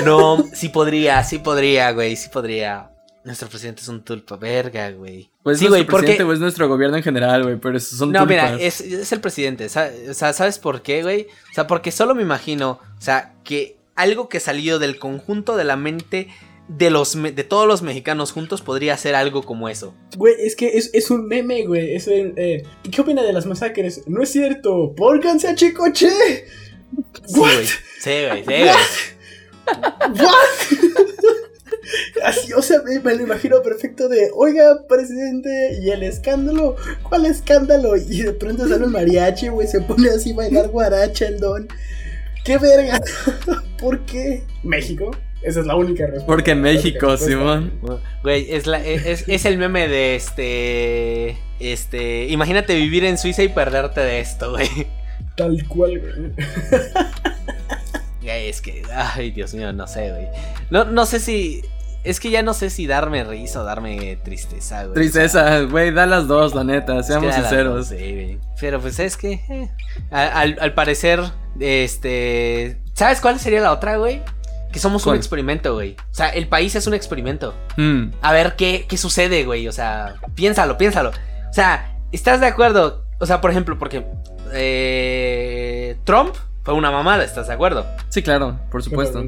[0.04, 2.90] No, sí podría, sí podría, güey, sí podría.
[3.22, 5.30] Nuestro presidente es un tulpa, verga, güey.
[5.42, 6.34] Pues sí, sí, güey, nuestro presidente porque.
[6.34, 9.66] es nuestro gobierno en general, güey, pero esos son No, mira, es, es el presidente.
[9.66, 11.26] O sea, ¿sabes por qué, güey?
[11.50, 15.64] O sea, porque solo me imagino, o sea, que algo que salió del conjunto de
[15.64, 16.28] la mente
[16.68, 19.92] de los me- de todos los mexicanos juntos podría ser algo como eso.
[20.16, 21.94] Güey, es que es, es un meme, güey.
[21.94, 24.02] Es el, eh, ¿Qué opina de las masacres?
[24.06, 26.08] No es cierto, pórganse a Chicoche.
[27.26, 27.66] Sí, güey.
[27.66, 28.38] Sí, güey.
[28.38, 28.70] Sí, güey.
[30.18, 30.80] ¿What?
[32.24, 37.26] Así, o sea, me, me lo imagino perfecto de, oiga, presidente, y el escándalo, ¿cuál
[37.26, 37.96] escándalo?
[37.96, 41.68] Y de pronto sale un mariachi, güey, se pone así a bailar guaracha el don.
[42.44, 43.00] ¡Qué verga!
[43.78, 44.44] ¿Por qué?
[44.62, 45.10] México.
[45.42, 46.26] Esa es la única respuesta.
[46.26, 47.16] Porque México.
[47.16, 47.72] Simón.
[48.22, 51.38] Güey, es, la, es, es el meme de este.
[51.58, 52.26] Este.
[52.28, 54.68] Imagínate vivir en Suiza y perderte de esto, güey.
[55.36, 56.32] Tal cual, güey.
[58.22, 58.82] Es que.
[58.94, 60.26] Ay, Dios mío, no sé, güey.
[60.70, 61.62] No, no sé si.
[62.02, 64.94] Es que ya no sé si darme risa o darme tristeza, güey.
[64.94, 67.74] Tristeza, güey, da las dos, la neta, Es que seamos sinceros.
[67.74, 68.38] dos, sí, güey.
[68.58, 69.32] Pero pues es que.
[69.32, 69.70] eh,
[70.10, 71.20] al, al parecer,
[71.58, 72.80] este.
[72.94, 74.22] ¿Sabes cuál sería la otra, güey?
[74.72, 75.96] Que somos un experimento, güey.
[76.12, 77.54] O sea, el país es un experimento.
[77.76, 79.66] Mm, A ver qué, qué sucede, güey.
[79.68, 81.10] O sea, piénsalo, piénsalo.
[81.10, 83.04] O sea, ¿estás de acuerdo?
[83.18, 84.06] O sea, por ejemplo, porque
[84.52, 87.86] eh, Trump fue una mamada, ¿estás de acuerdo?
[88.08, 89.24] Sí, claro, por supuesto.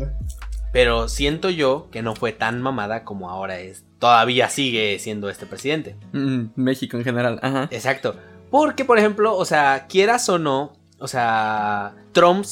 [0.72, 3.84] Pero siento yo que no fue tan mamada como ahora es.
[3.98, 5.96] Todavía sigue siendo este presidente.
[6.12, 7.68] Mm, México en general, ajá.
[7.70, 8.16] Exacto.
[8.50, 12.44] Porque, por ejemplo, o sea, quieras o no, o sea, Trump,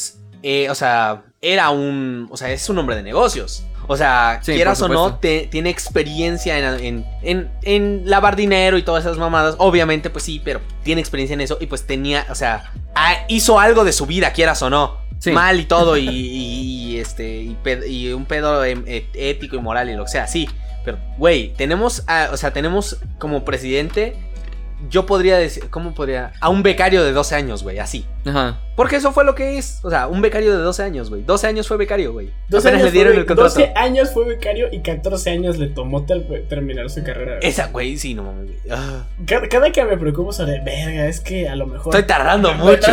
[0.43, 3.65] eh, o sea, era un, o sea, es un hombre de negocios.
[3.93, 8.79] O sea, Sí, quieras o no, te- tiene experiencia en, en, en- en lavar dinero
[8.79, 9.57] y todas esas mamadas.
[9.59, 12.71] Obviamente, pues sí, pero tiene experiencia en eso y pues tenía, o sea,
[13.27, 14.99] hizo algo de su vida, quieras o no.
[15.19, 15.33] Sí.
[15.33, 17.43] Mal y todo y, y- y, este,
[17.89, 20.49] y, un pedo em, et- ético y moral y lo que sea, sí.
[20.85, 24.17] Pero, güey, tenemos, a- o sea, tenemos como presidente,
[24.89, 26.33] yo podría decir, ¿cómo podría?
[26.41, 28.07] A un becario de 12 años, güey, así.
[28.25, 28.59] Ajá.
[28.77, 31.23] Porque eso fue lo que es, o sea, un becario de 12 años, güey.
[31.23, 32.31] 12 años fue becario, güey.
[32.49, 33.51] 12 Apenas años, le dieron fue, el contrato.
[33.51, 37.37] 12 años fue becario y 14 años le tomó ter- terminar su carrera.
[37.37, 37.49] güey.
[37.49, 38.59] Esa, güey, sí, no mames, güey.
[38.71, 41.95] Ah, Cada, cada que me preocupo sobre, verga, es que a lo mejor...
[41.95, 42.91] Estoy tardando mucho.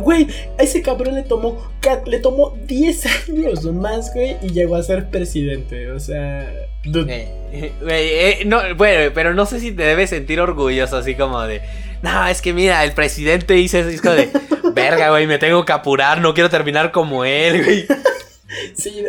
[0.00, 0.26] Güey,
[0.58, 1.62] a ese cabrón le tomó,
[2.06, 5.90] le tomó 10 años más, güey, y llegó a ser presidente.
[5.90, 6.50] O sea,
[6.94, 11.62] Eh, eh, no, bueno, pero no sé si te debes sentir orgulloso, así como de,
[12.02, 14.30] no, es que mira, el presidente hizo eso, como de,
[14.74, 17.86] verga, güey, me tengo que apurar, no quiero terminar como él, güey.
[18.74, 19.04] sí,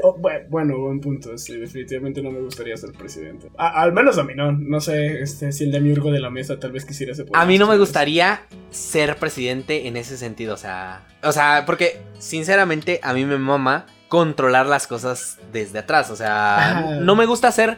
[0.50, 1.38] bueno, buen punto.
[1.38, 3.50] Sí, definitivamente no me gustaría ser presidente.
[3.58, 4.52] A- al menos a mí no.
[4.52, 7.28] No sé este, si el de mi urgo de la mesa tal vez quisiera ser
[7.34, 12.00] A mí no me gustaría ser presidente en ese sentido, o sea, o sea, porque
[12.18, 16.82] sinceramente a mí me mama controlar las cosas desde atrás, o sea, Ajá.
[17.02, 17.78] no me gusta ser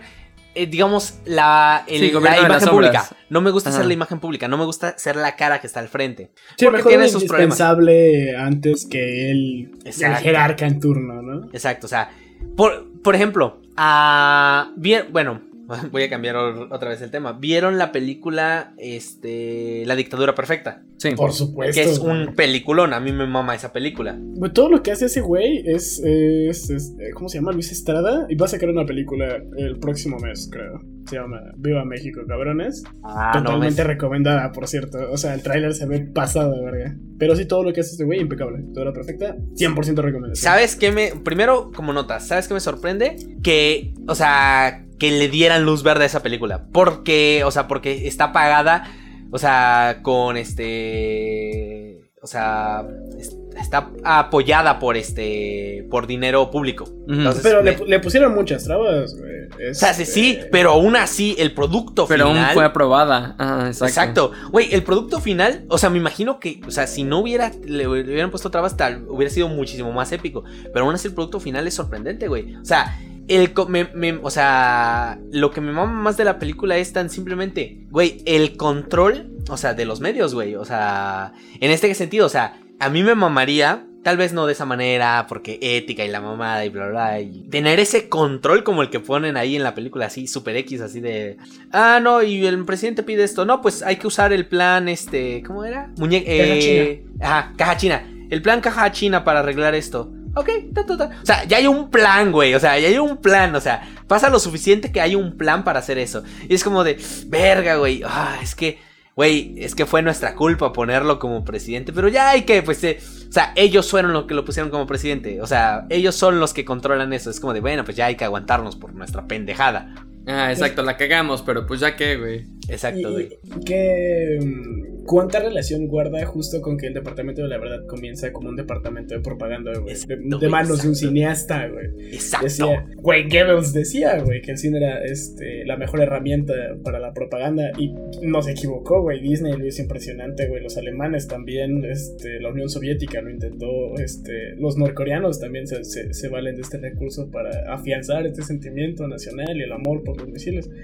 [0.55, 3.07] eh, digamos la, el- Sí, la imagen pública.
[3.29, 3.77] No me gusta Ajá.
[3.79, 6.31] ser la imagen pública, no me gusta ser la cara que está al frente.
[6.57, 7.59] Sí, porque mejor tiene sus problemas.
[7.59, 11.45] indispensable antes que el, el jerarca en turno, ¿no?
[11.53, 12.09] Exacto, o sea,
[12.57, 15.41] por, por ejemplo, ah, bien, bueno,
[15.91, 17.33] voy a cambiar otra vez el tema.
[17.33, 20.83] ¿Vieron la película este La dictadura perfecta?
[20.97, 21.11] Sí.
[21.15, 21.73] Por supuesto.
[21.81, 22.27] Que es güey.
[22.27, 24.19] un peliculón, a mí me mama esa película.
[24.53, 27.51] Todo lo que hace ese güey es, es, es- eh, ¿Cómo se llama?
[27.53, 28.25] Luis Estrada.
[28.29, 30.81] Y va a sacar una película el próximo mes, creo.
[31.09, 32.83] Se llama Viva México, cabrones.
[33.03, 34.97] Ah, Totalmente no, recomendada, por cierto.
[35.11, 36.95] O sea, el tráiler se ve pasado de verga.
[37.17, 38.63] Pero sí, todo lo que hace este güey, impecable.
[38.73, 40.35] Todo lo perfecta, 100% recomendación.
[40.35, 41.13] ¿Sabes qué me.
[41.23, 43.15] Primero, como notas, ¿sabes qué me sorprende?
[43.41, 46.65] Que, o sea, que le dieran luz verde a esa película.
[46.71, 48.83] Porque, o sea, porque está pagada,
[49.31, 52.11] o sea, con este.
[52.21, 52.83] O sea,
[53.17, 55.87] es- está apoyada por este.
[55.89, 56.85] por dinero público.
[57.07, 59.71] Entonces, Pero le, pusieron muchas trabas, güey.
[59.71, 62.45] o sea, sí, sí, Este, pero aún así, el producto Pero final.
[62.45, 63.35] aún fue aprobada.
[63.37, 63.85] Ajá, exacto.
[63.87, 64.31] Exacto.
[64.51, 67.87] Güey, el producto final, o sea, me imagino que, o sea, si no hubiera, le
[67.87, 70.43] hubieran puesto trabas, tal, hubiera sido muchísimo más épico.
[70.73, 72.55] Pero aún así el producto final es sorprendente, güey.
[72.55, 72.97] O sea,
[73.29, 77.09] el, me- me- o sea, lo que me mama más de la película es tan
[77.09, 80.55] simplemente, güey, el control, o sea, de los medios, güey.
[80.55, 83.85] O sea, en este sentido, o sea, a mí me mamaría.
[84.01, 87.19] Tal vez no de esa manera, porque ética y la mamada y bla, bla, bla.
[87.19, 90.79] Y tener ese control como el que ponen ahí en la película, así, super X,
[90.79, 91.35] así de.
[91.73, 93.43] Ah, no, y el presidente pide esto.
[93.43, 95.43] No, pues hay que usar el plan, este.
[95.45, 95.91] ¿Cómo era?
[95.97, 98.09] Muñe Caja eh, Ajá, caja china.
[98.29, 100.09] El plan caja china para arreglar esto.
[100.35, 101.11] Ok, ta, ta, ta.
[101.21, 102.53] O sea, ya hay un plan, güey.
[102.53, 103.55] O sea, ya hay un plan.
[103.55, 106.23] O sea, pasa lo suficiente que hay un plan para hacer eso.
[106.47, 108.01] Y es como de, verga, güey.
[108.05, 108.79] Ah, es que,
[109.15, 111.93] güey, es que fue nuestra culpa ponerlo como presidente.
[111.93, 114.85] Pero ya hay que, pues, eh, o sea, ellos fueron los que lo pusieron como
[114.87, 115.41] presidente.
[115.41, 117.29] O sea, ellos son los que controlan eso.
[117.29, 119.93] Es como de, bueno, pues ya hay que aguantarnos por nuestra pendejada.
[120.27, 122.58] Ah, exacto, la cagamos, pero pues ya qué, güey.
[122.69, 123.29] Exacto, güey.
[123.65, 128.49] ¿qué, mm, ¿Cuánta relación guarda justo con que el departamento de la verdad comienza como
[128.49, 129.95] un departamento de propaganda, güey?
[130.39, 132.13] De, manos de un cineasta, güey.
[132.13, 132.45] Exacto.
[132.45, 136.53] Decía, güey, Goebbels decía, güey, que el cine era este, la mejor herramienta
[136.83, 137.91] para la propaganda y
[138.21, 139.19] no se equivocó, güey.
[139.19, 140.61] Disney lo hizo impresionante, güey.
[140.61, 146.13] Los alemanes también, este, la Unión Soviética lo intentó, este, los norcoreanos también se, se-
[146.13, 150.27] se valen de este recurso para afianzar este sentimiento nacional y el amor por los
[150.29, 150.69] misiles.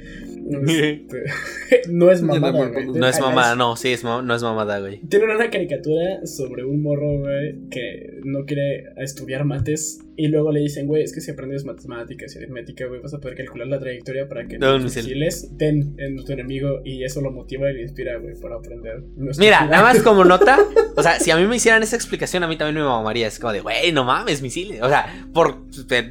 [0.46, 1.24] Este,
[1.90, 2.88] no es mamada, güey.
[2.88, 5.00] No es mamada, no, sí, es no es mamada, güey.
[5.02, 10.00] tienen una caricatura sobre un morro, güey, que no quiere estudiar mates.
[10.18, 13.20] Y luego le dicen, güey, es que si aprendes matemáticas y aritmética, güey, vas a
[13.20, 16.82] poder calcular la trayectoria para que misiles den en tu enemigo.
[16.86, 19.04] Y eso lo motiva y le inspira, güey, para aprender.
[19.18, 20.60] No Mira, nada más como nota,
[20.96, 23.28] o sea, si a mí me hicieran esa explicación, a mí también me mamaría.
[23.28, 24.82] Es como de, güey, no mames, misiles.
[24.82, 25.58] O sea, por,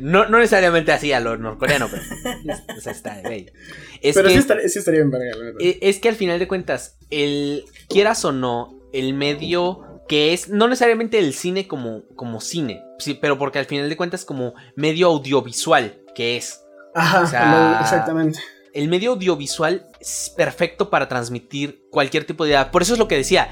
[0.02, 2.02] no, no necesariamente así a lo norcoreano, pero.
[2.76, 3.46] O sea, está, güey.
[4.00, 5.78] Es Pero que, sí, estaría, sí estaría bien verga, la verdad.
[5.82, 10.48] e- es que al final de cuentas, el quieras o no, el medio que es,
[10.48, 14.54] no necesariamente el cine como, como cine, sí, pero porque al final de cuentas como
[14.76, 16.60] medio audiovisual que es.
[16.94, 18.38] Ajá, o sea, lo- exactamente.
[18.72, 22.70] el medio audiovisual es perfecto para transmitir cualquier tipo de idea.
[22.70, 23.48] Por eso es lo que decía.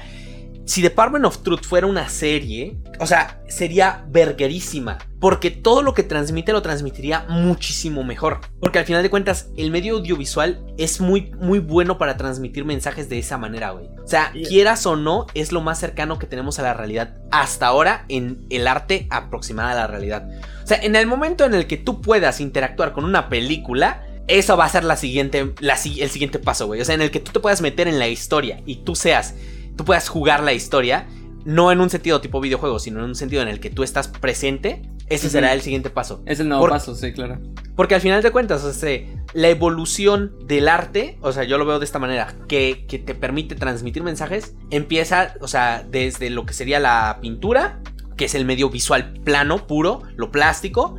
[0.65, 4.97] Si Department of Truth fuera una serie, o sea, sería verguerísima.
[5.19, 8.39] Porque todo lo que transmite lo transmitiría muchísimo mejor.
[8.59, 13.09] Porque al final de cuentas, el medio audiovisual es muy, muy bueno para transmitir mensajes
[13.09, 13.87] de esa manera, güey.
[14.03, 17.67] O sea, quieras o no, es lo más cercano que tenemos a la realidad hasta
[17.67, 20.29] ahora en el arte aproximado a la realidad.
[20.63, 24.55] O sea, en el momento en el que tú puedas interactuar con una película, eso
[24.55, 26.79] va a ser la siguiente, la el siguiente paso, güey.
[26.81, 29.35] O sea, en el que tú te puedas meter en la historia y tú seas,
[29.75, 31.07] tú puedas jugar la historia,
[31.45, 34.07] no en un sentido tipo videojuego, sino en un sentido en el que tú estás
[34.07, 36.23] presente, ese será el siguiente paso.
[36.25, 37.39] Es el nuevo paso, sí, claro.
[37.75, 38.99] Porque al final de cuentas, o sea,
[39.33, 43.13] la evolución del arte, o sea, yo lo veo de esta manera, que, que te
[43.13, 47.81] permite transmitir mensajes, empieza, o sea, desde lo que sería la pintura,
[48.15, 50.95] que es el medio visual plano, puro, lo plástico.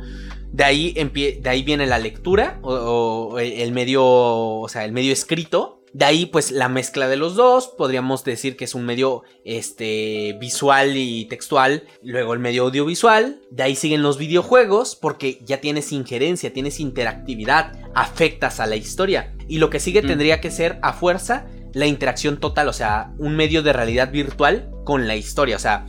[0.51, 4.91] De ahí, empie- de ahí viene la lectura, o, o el medio, o sea, el
[4.91, 5.74] medio escrito.
[5.95, 7.69] De ahí, pues, la mezcla de los dos.
[7.69, 11.83] Podríamos decir que es un medio este, visual y textual.
[12.03, 13.39] Luego el medio audiovisual.
[13.49, 14.97] De ahí siguen los videojuegos.
[14.97, 17.71] Porque ya tienes injerencia, tienes interactividad.
[17.95, 19.33] Afectas a la historia.
[19.47, 20.07] Y lo que sigue Mm.
[20.07, 22.67] tendría que ser a fuerza la interacción total.
[22.67, 25.55] O sea, un medio de realidad virtual con la historia.
[25.55, 25.85] O sea,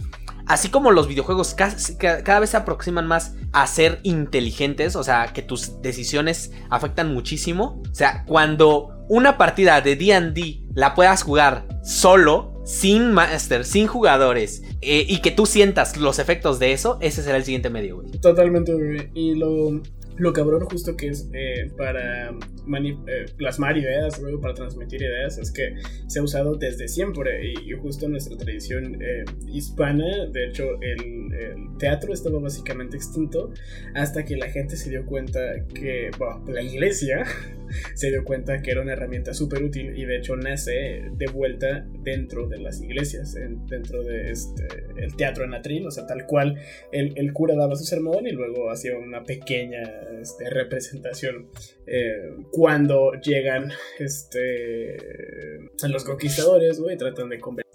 [0.47, 5.43] Así como los videojuegos cada vez se aproximan más a ser inteligentes, o sea, que
[5.43, 7.83] tus decisiones afectan muchísimo.
[7.91, 14.63] O sea, cuando una partida de DD la puedas jugar solo, sin master, sin jugadores,
[14.83, 18.03] eh, y que tú sientas los efectos de eso, ese será el siguiente medio.
[18.21, 19.11] Totalmente, güey.
[19.15, 19.81] Y lo,
[20.19, 25.51] lo cabrón justo que es eh, para eh, plasmar ideas, güey, para transmitir ideas, es
[25.53, 25.75] que
[26.07, 27.53] se ha usado desde siempre.
[27.53, 31.27] Y, justo en nuestra tradición eh, hispana, de hecho, el,
[31.79, 33.53] teatro estaba básicamente extinto
[33.95, 35.39] hasta que la gente se dio cuenta
[35.75, 37.25] que, bueno, la iglesia
[37.95, 41.87] se dio cuenta que era una herramienta súper útil y de hecho nace de vuelta
[42.03, 46.25] dentro de las iglesias, en- dentro de este, el teatro en atril, o sea, tal
[46.27, 46.59] cual
[46.93, 49.83] el, el cura daba su sermón y luego hacía una pequeña
[50.21, 51.49] este, representación.
[51.87, 54.97] Eh, cuando llegan este,
[55.89, 57.67] los conquistadores, güey, tratan de convertir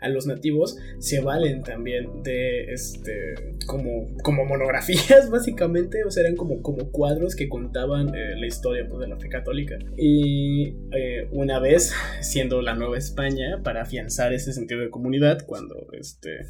[0.00, 3.34] a los nativos, se valen también de este,
[3.66, 8.86] como, como monografías, básicamente, o sea, eran como, como cuadros que contaban eh, la historia
[8.88, 9.78] pues, de la fe católica.
[9.96, 15.88] Y eh, una vez, siendo la Nueva España, para afianzar ese sentido de comunidad, cuando
[15.92, 16.46] este,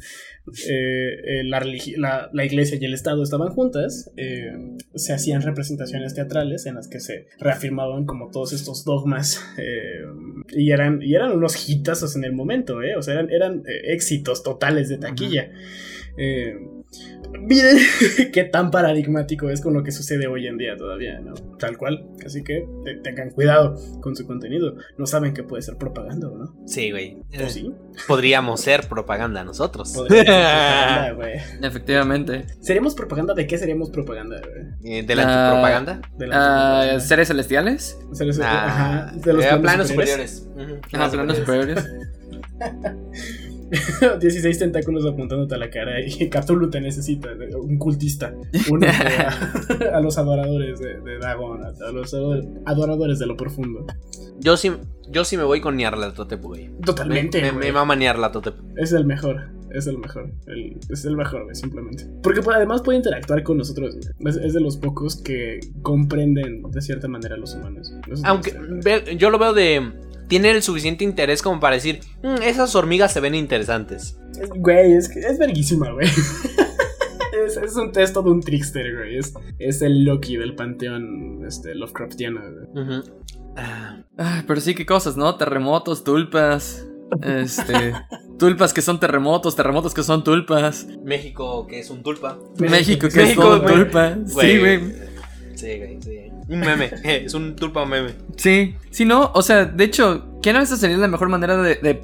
[0.69, 1.59] eh, eh, la,
[1.97, 4.51] la- la iglesia y el Estado estaban juntas, eh,
[4.95, 10.01] se hacían representaciones teatrales en las que se reafirmaban como todos estos dogmas eh,
[10.49, 14.89] y, eran, y eran unos hitazos en el momento, o sea, eran, eran éxitos totales
[14.89, 15.51] de taquilla.
[17.39, 17.77] Miren
[18.33, 21.33] qué tan paradigmático es con lo que sucede hoy en día todavía, ¿no?
[21.57, 22.07] Tal cual.
[22.25, 24.75] Así que te- tengan cuidado con su contenido.
[24.97, 26.55] No saben que puede ser propaganda, ¿o ¿no?
[26.65, 27.17] Sí, güey.
[27.43, 27.71] ¿O sí?
[28.07, 29.91] Podríamos ser propaganda nosotros.
[29.93, 31.33] Podría ser propaganda, güey.
[31.67, 32.45] Efectivamente.
[32.61, 33.33] ¿Seríamos propaganda?
[33.33, 34.97] ¿De qué seríamos propaganda, güey?
[34.99, 36.01] Eh, ¿De la Ah, antipropaganda?
[36.17, 36.99] De la Ah.
[36.99, 37.97] ¿Seres celestiales?
[38.13, 40.31] ¿Se les- Ah, ajá, de los eh, planos, planos superiores.
[40.31, 40.83] superiores.
[40.93, 41.85] Ajá, planos superiores.
[44.19, 47.29] 16 tentáculos apuntándote a la cara y Cthulhu te necesita,
[47.61, 48.33] un cultista.
[48.69, 53.85] Únete a, a los adoradores de, de Dagon, a, los ador- adoradores de lo profundo.
[54.39, 54.71] Yo sí,
[55.09, 56.69] yo sí me voy con Nyarlathotep, güey.
[56.85, 57.41] Totalmente.
[57.41, 57.67] Me, me, güey.
[57.67, 58.55] me mama Nyarlathotep.
[58.77, 60.31] Es el mejor, es el mejor.
[60.47, 62.05] el- es el mejor, güey, simplemente.
[62.23, 63.95] Porque pues, además puede interactuar con nosotros.
[64.19, 67.93] Es, es de los pocos que comprenden de cierta manera a los humanos.
[68.23, 68.53] Aunque
[68.83, 69.91] ve- yo lo veo de.
[70.29, 74.17] Tiene el suficiente interés como para decir, "Mm, esas hormigas se ven interesantes.
[74.55, 76.07] Güey, es, que- es verguísima, güey.
[77.45, 79.17] es, es un texto de un trickster, güey.
[79.17, 82.41] Es, es el Loki del panteón este, Lovecraftiano,
[82.73, 83.01] güey.
[83.57, 85.35] Ah, Ah, pero sí, qué cosas, ¿no?
[85.35, 86.85] Terremotos, tulpas.
[87.23, 87.93] Este.
[88.39, 90.87] tulpas que son terremotos, terremotos que son tulpas.
[91.03, 92.37] México, que es un tulpa.
[92.59, 93.73] México que México, güey.
[93.75, 94.33] tulpas.
[94.33, 94.51] Güey.
[94.51, 94.79] Sí, güey.
[95.55, 96.28] Sí, güey, sí.
[96.49, 98.15] Un meme, es un tulpa meme.
[98.35, 98.75] Sí.
[98.89, 102.01] Sí, no, o sea, de hecho, ¿qué no esa sería la mejor manera de, de,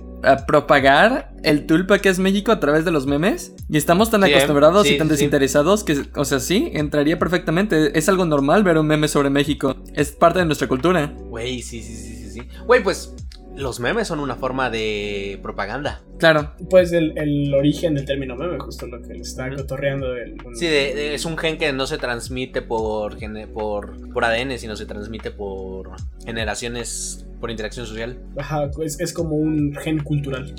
[0.48, 3.54] propagar el tulpa que es México a través de los memes?
[3.70, 4.36] Y estamos tan Sí, ¿eh?
[4.36, 5.14] acostumbrados Sí, y tan sí.
[5.14, 7.98] desinteresados que, o sea, sí, entraría perfectamente.
[7.98, 9.76] Es algo normal ver un meme sobre México.
[9.94, 11.14] Es parte de nuestra cultura.
[11.30, 12.42] Güey, sí, sí, sí, sí, sí.
[12.66, 13.14] Güey, pues
[13.56, 16.02] los memes son una forma de propaganda.
[16.20, 16.52] Claro.
[16.70, 20.12] Pues el, el origen del término meme, justo lo que le está cotorreando.
[20.14, 24.12] del- un- Sí, de- de- es un gen que no se transmite por, gene- por,
[24.12, 25.92] por ADN, sino se transmite por
[26.26, 28.18] generaciones, por interacción social.
[28.38, 30.54] Ajá, pues es como un gen cultural,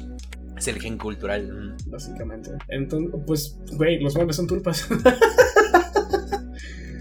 [0.56, 1.76] Es el gen cultural.
[1.86, 1.90] mm.
[1.90, 2.50] básicamente.
[2.68, 4.88] Entonces, pues, güey, los memes son tulpas.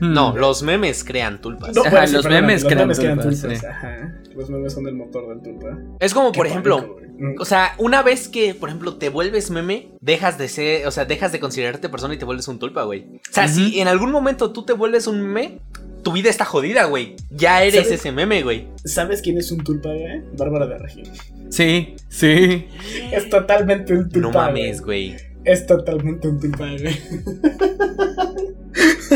[0.02, 0.38] No, Mm.
[0.38, 1.76] los memes crean tulpas.
[1.76, 3.60] No, Ajá, bueno, sí, los memes los crean memes crean tulpas, tulpas.
[3.60, 3.66] sí.
[3.66, 4.14] Ajá.
[4.36, 5.78] Los memes son el motor del tulpa.
[6.00, 7.00] Es como, por ejemplo, pánico.
[7.18, 7.36] Mm.
[7.40, 11.06] o sea, una vez que, por ejemplo, te vuelves meme, dejas de ser, o sea,
[11.06, 13.06] dejas de considerarte persona y te vuelves un tulpa, güey.
[13.30, 15.60] O sea, si en algún momento tú te vuelves un meme,
[16.04, 17.16] tu vida está jodida, güey.
[17.32, 18.00] Ya eres ¿Sabes?
[18.00, 18.68] ese meme, güey.
[18.84, 20.22] ¿Sabes quién es un tulpa, güey?
[20.38, 21.10] Bárbara de Regil.
[21.50, 22.68] Sí, sí.
[23.14, 24.28] Es totalmente un tulpa.
[24.28, 25.16] No mames, güey.
[25.46, 27.00] Es totalmente un tulpa, güey.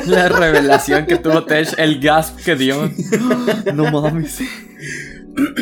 [0.08, 2.90] La revelación que tuvo Tesh, el gasp que dio.
[3.74, 4.40] No mames.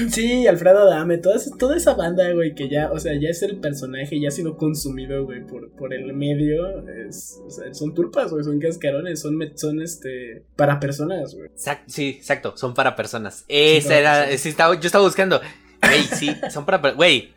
[0.09, 3.41] Sí, Alfredo Dame, toda, esa- toda esa banda, güey, que ya, o sea, ya es
[3.43, 6.88] el personaje, ya ha sido consumido, güey, por, por el medio.
[6.89, 11.49] Es, o sea, son tulpas, güey, son cascarones, son, son este, para personas, güey.
[11.88, 13.45] Sí, exacto, son para personas.
[13.47, 15.39] Esa era, sí, estaba, yo estaba buscando.
[15.82, 17.30] Güey, sí, son para Güey,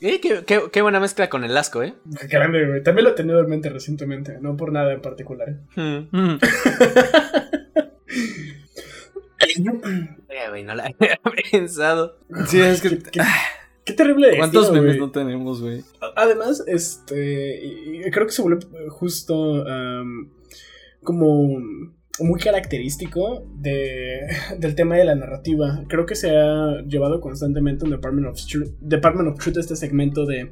[0.00, 1.94] eh, qué, qué- qué buena mezcla con el asco, ¿eh?
[2.20, 2.82] Qué grande, güey.
[2.82, 5.54] También lo he tenido en mente recientemente, no por nada en particular.
[5.76, 6.38] Mm.
[10.28, 11.18] Eh, güey, no la había
[11.52, 12.18] pensado.
[12.46, 12.98] Sí, es Qué, que.
[13.10, 13.22] qué-
[13.84, 15.84] qué terrible ¿Cuántos destino, memes no tenemos, güey?
[16.16, 19.64] Además, este, creo que se vuelve justo
[21.02, 21.58] como
[22.20, 24.20] muy característico de,
[24.58, 25.84] del tema de la narrativa.
[25.88, 30.26] Creo que se ha llevado constantemente en Department of Truth, Department of Truth este segmento
[30.26, 30.50] de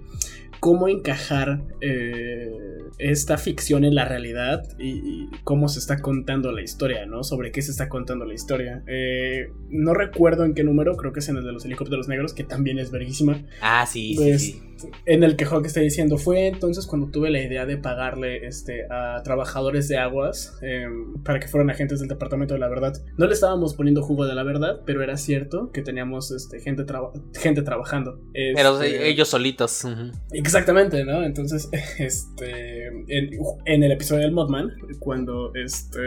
[0.61, 2.51] cómo encajar eh,
[2.99, 4.93] esta ficción en la realidad y,
[5.25, 7.23] y cómo se está contando la historia, ¿no?
[7.23, 8.83] Sobre qué se está contando la historia.
[8.87, 12.33] Eh, no recuerdo en qué número, creo que es en el de los helicópteros negros,
[12.33, 13.43] que también es verguísima.
[13.61, 14.63] Ah, sí, sí, Pues, sí.
[15.07, 18.87] en el que Hawk está diciendo fue entonces cuando tuve la idea de pagarle este
[18.91, 20.87] a trabajadores de aguas eh,
[21.25, 24.35] para que fueran agentes del departamento de la verdad no le estábamos poniendo jugo de
[24.35, 29.29] la verdad pero era cierto que teníamos este gente traba- gente trabajando Pero Este, ellos
[29.29, 29.87] solitos.
[30.33, 31.23] Exactamente, ¿no?
[31.23, 33.31] Entonces, este, en,
[33.67, 36.01] en el episodio del Modman, cuando este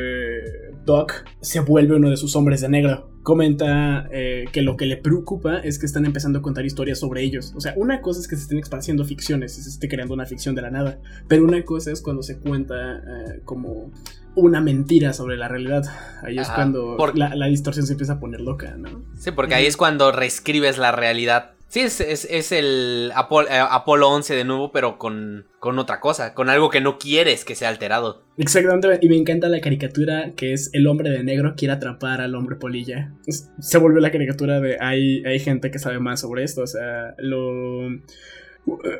[0.85, 4.97] Doc se vuelve uno de sus hombres de negro, comenta eh, que lo que le
[4.97, 7.53] preocupa es que están empezando a contar historias sobre ellos.
[7.55, 10.55] O sea, una cosa es que se estén expandiendo ficciones se esté creando una ficción
[10.55, 13.91] de la nada, pero una cosa es cuando se cuenta eh, como
[14.37, 15.83] una mentira sobre la realidad.
[16.23, 19.03] Ahí es Ajá, cuando la, la distorsión se empieza a poner loca, ¿no?
[19.17, 21.51] Sí, porque ahí es cuando reescribes la realidad.
[21.69, 26.33] Sí, es, es, es el eh, Apolo 11 de nuevo, pero con, con otra cosa,
[26.33, 28.23] con algo que no quieres que sea alterado.
[28.37, 32.35] Exactamente, y me encanta la caricatura que es el hombre de negro quiere atrapar al
[32.35, 33.11] hombre polilla.
[33.59, 37.15] Se volvió la caricatura de hay, hay gente que sabe más sobre esto, o sea,
[37.17, 37.89] lo...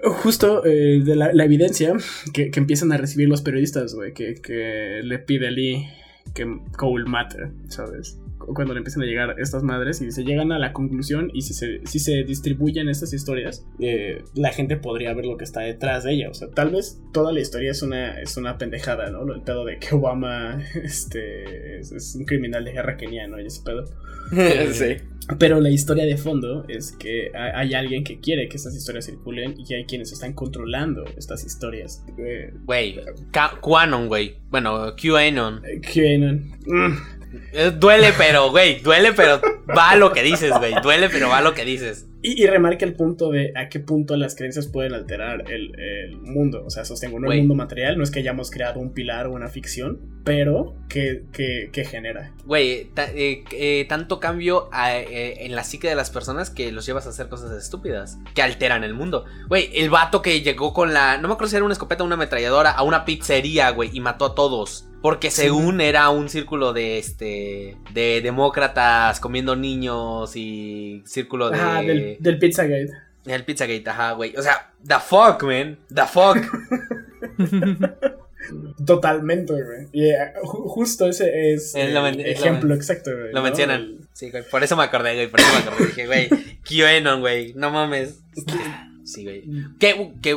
[0.04, 1.94] Justo eh, de la, la evidencia
[2.34, 5.88] que, empiezan a recibir los periodistas, güey, que, le pide Lee
[6.34, 6.46] que
[6.78, 8.20] Cole mate, ¿sabes?
[8.38, 11.54] Cuando le empiezan a llegar estas madres y se llegan a la conclusión y si
[11.54, 16.04] se, si se distribuyen estas historias, eh, la gente podría ver lo que está detrás
[16.04, 16.30] de ella.
[16.30, 19.24] O sea, tal vez toda la historia es una, es una pendejada, ¿no?
[19.34, 23.64] El pedo de que Obama este, es, es un criminal de guerra keniano y ese
[23.64, 23.86] pedo.
[24.74, 24.96] sí.
[25.40, 29.56] Pero la historia de fondo es que hay, alguien que quiere que estas historias circulen
[29.60, 32.02] y hay quienes están controlando estas historias.
[32.18, 32.98] Eh, Güey,
[33.32, 34.38] Ca- QAnon, güey.
[34.50, 35.62] Bueno, QAnon.
[35.94, 36.52] QAnon.
[36.66, 36.98] Mm.
[37.54, 39.42] Eh, Duele, pero, güey, duele, pero
[39.78, 40.74] va lo que dices, güey.
[40.82, 42.06] Duele, pero va lo que dices.
[42.24, 46.18] Y, y remarca el punto de a qué punto las creencias pueden alterar el, el
[46.18, 46.64] mundo.
[46.66, 49.32] O sea, sostengo, no el mundo material, no es que hayamos creado un pilar o
[49.32, 52.34] una ficción, pero que, que, que genera.
[52.46, 56.86] Güey, eh, eh, tanto cambio a- eh, en la psique de las personas que los
[56.86, 59.26] llevas a hacer cosas estúpidas, que alteran el mundo.
[59.48, 62.06] Güey, el vato que llegó con la, no me acuerdo si era una escopeta o
[62.08, 64.87] una ametralladora, a una pizzería, güey, y mató a todos.
[65.02, 67.78] Porque según era un círculo de este.
[67.94, 71.58] de demócratas comiendo niños y círculo de.
[71.58, 72.90] Ajá, del, del Pizzagate.
[73.26, 74.36] El Pizzagate, ajá, güey.
[74.38, 75.78] O sea, the fuck, man.
[75.94, 76.38] The fuck.
[78.86, 79.88] Totalmente, güey.
[79.92, 80.12] Y
[80.44, 83.28] ju- justo ese es el ejemplo exacto, güey.
[83.34, 83.44] Lo ¿no?
[83.44, 84.08] mencionan.
[84.14, 84.44] Sí, güey.
[84.50, 85.28] Por eso me acordé, güey.
[85.28, 85.86] Por eso me acordé.
[85.88, 86.30] Dije, güey.
[86.64, 87.54] QAnon, güey.
[87.56, 88.22] No mames.
[89.08, 89.44] Sí, güey.
[89.80, 90.34] Que, que,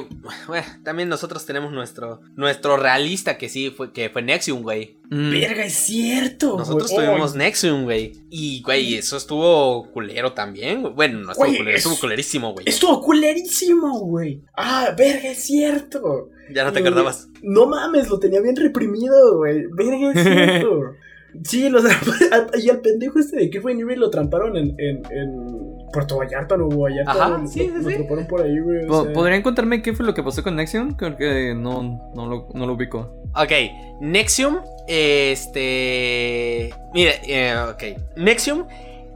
[0.46, 4.96] bueno, también nosotros tenemos nuestro, nuestro realista que sí fue, que fue Nexium, güey.
[5.10, 5.30] Mm.
[5.32, 6.56] Verga, es cierto.
[6.56, 7.04] Nosotros güey.
[7.04, 8.12] tuvimos Oh, Nexium, güey.
[8.30, 10.82] Y, güey, eso estuvo culero también.
[10.82, 10.94] güey.
[10.94, 12.68] Bueno, no estuvo Güey, culero, es- estuvo culerísimo, güey.
[12.68, 14.40] Estuvo culerísimo, güey.
[14.56, 16.28] Ah, verga, es cierto.
[16.54, 17.28] Ya no te acordabas.
[17.42, 19.64] No mames, lo tenía bien reprimido, güey.
[19.72, 20.94] Verga, es cierto.
[21.44, 21.84] Sí, los
[22.60, 25.59] y al pendejo este de que fue nivel lo tramparon en, en, en
[25.92, 27.12] Puerto Vallarta, Nuevo Vallarta.
[27.12, 28.24] Ajá, lo, sí, sí, lo sí.
[28.28, 28.84] por ahí, güey.
[28.88, 29.12] o sea.
[29.12, 30.94] ¿Podrían contarme qué fue lo que pasó con Nexium?
[30.94, 33.22] Creo que no, no, lo, no lo ubico.
[33.34, 33.52] Ok,
[34.00, 36.74] Nexium, este...
[36.92, 38.16] Mire, eh, ok.
[38.16, 38.66] Nexium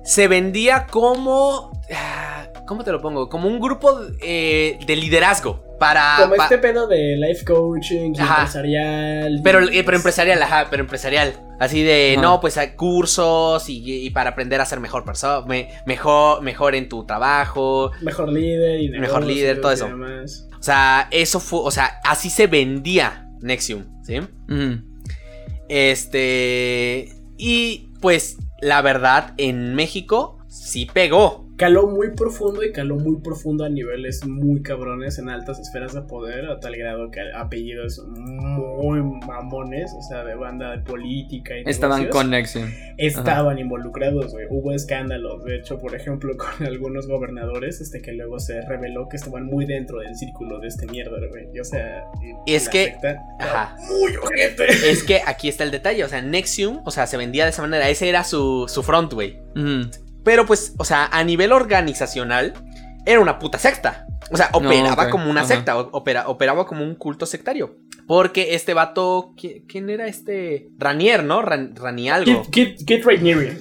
[0.02, 1.72] se vendía como...
[1.92, 3.28] ah, ¿Cómo te lo pongo?
[3.28, 6.16] Como un grupo eh, de liderazgo para...
[6.20, 8.36] Como pa- este pedo de life coaching, Ajá.
[8.42, 9.40] empresarial.
[9.44, 11.34] Pero, eh, pero empresarial, ajá, pero empresarial.
[11.60, 12.22] Así de, Ajá.
[12.22, 15.44] no, pues hay cursos y, y para aprender a ser mejor persona,
[15.86, 17.90] mejor, mejor en tu trabajo.
[18.00, 19.86] Mejor líder y Mejor negocios líder, todo eso.
[19.86, 20.48] demás.
[20.58, 24.20] O sea, eso fue, o sea, así se vendía Nexium, ¿sí?
[24.48, 24.94] Mm.
[25.68, 27.12] Este.
[27.36, 31.43] Y pues, la verdad, en México sí pegó.
[31.56, 36.02] Caló muy profundo y caló muy profundo a niveles muy cabrones en altas esferas de
[36.02, 41.62] poder, a tal grado que apellidos muy mamones, o sea, de banda de política y
[41.66, 42.68] Estaban negocios, con Nexium.
[42.98, 44.46] estaban involucrados, güey.
[44.50, 49.16] Hubo escándalos, de hecho, por ejemplo, con algunos gobernadores, este que luego se reveló que
[49.16, 51.46] estaban muy dentro del círculo de este mierda, güey.
[51.54, 52.04] Y, o sea,
[52.46, 53.76] Y es que- secta Ajá.
[53.88, 54.64] muy ojete.
[54.90, 56.02] Es que aquí está el detalle.
[56.02, 57.88] O sea, Nexium, o sea, se vendía de esa manera.
[57.88, 59.38] Ese era su, su front, güey.
[59.54, 59.82] Mm.
[60.24, 62.54] Pero pues, o sea, a nivel organizacional,
[63.06, 64.06] era una puta secta.
[64.30, 65.48] O sea, operaba como una ajá.
[65.48, 67.76] secta, opera- operaba como un culto sectario.
[68.06, 70.68] Porque este vato, ¿qui- ¿quién era este?
[70.78, 71.42] Ranier, ¿no?
[71.42, 72.42] Ran, Rani algo.
[72.50, 73.56] Kit, Kit, Kit Raniere.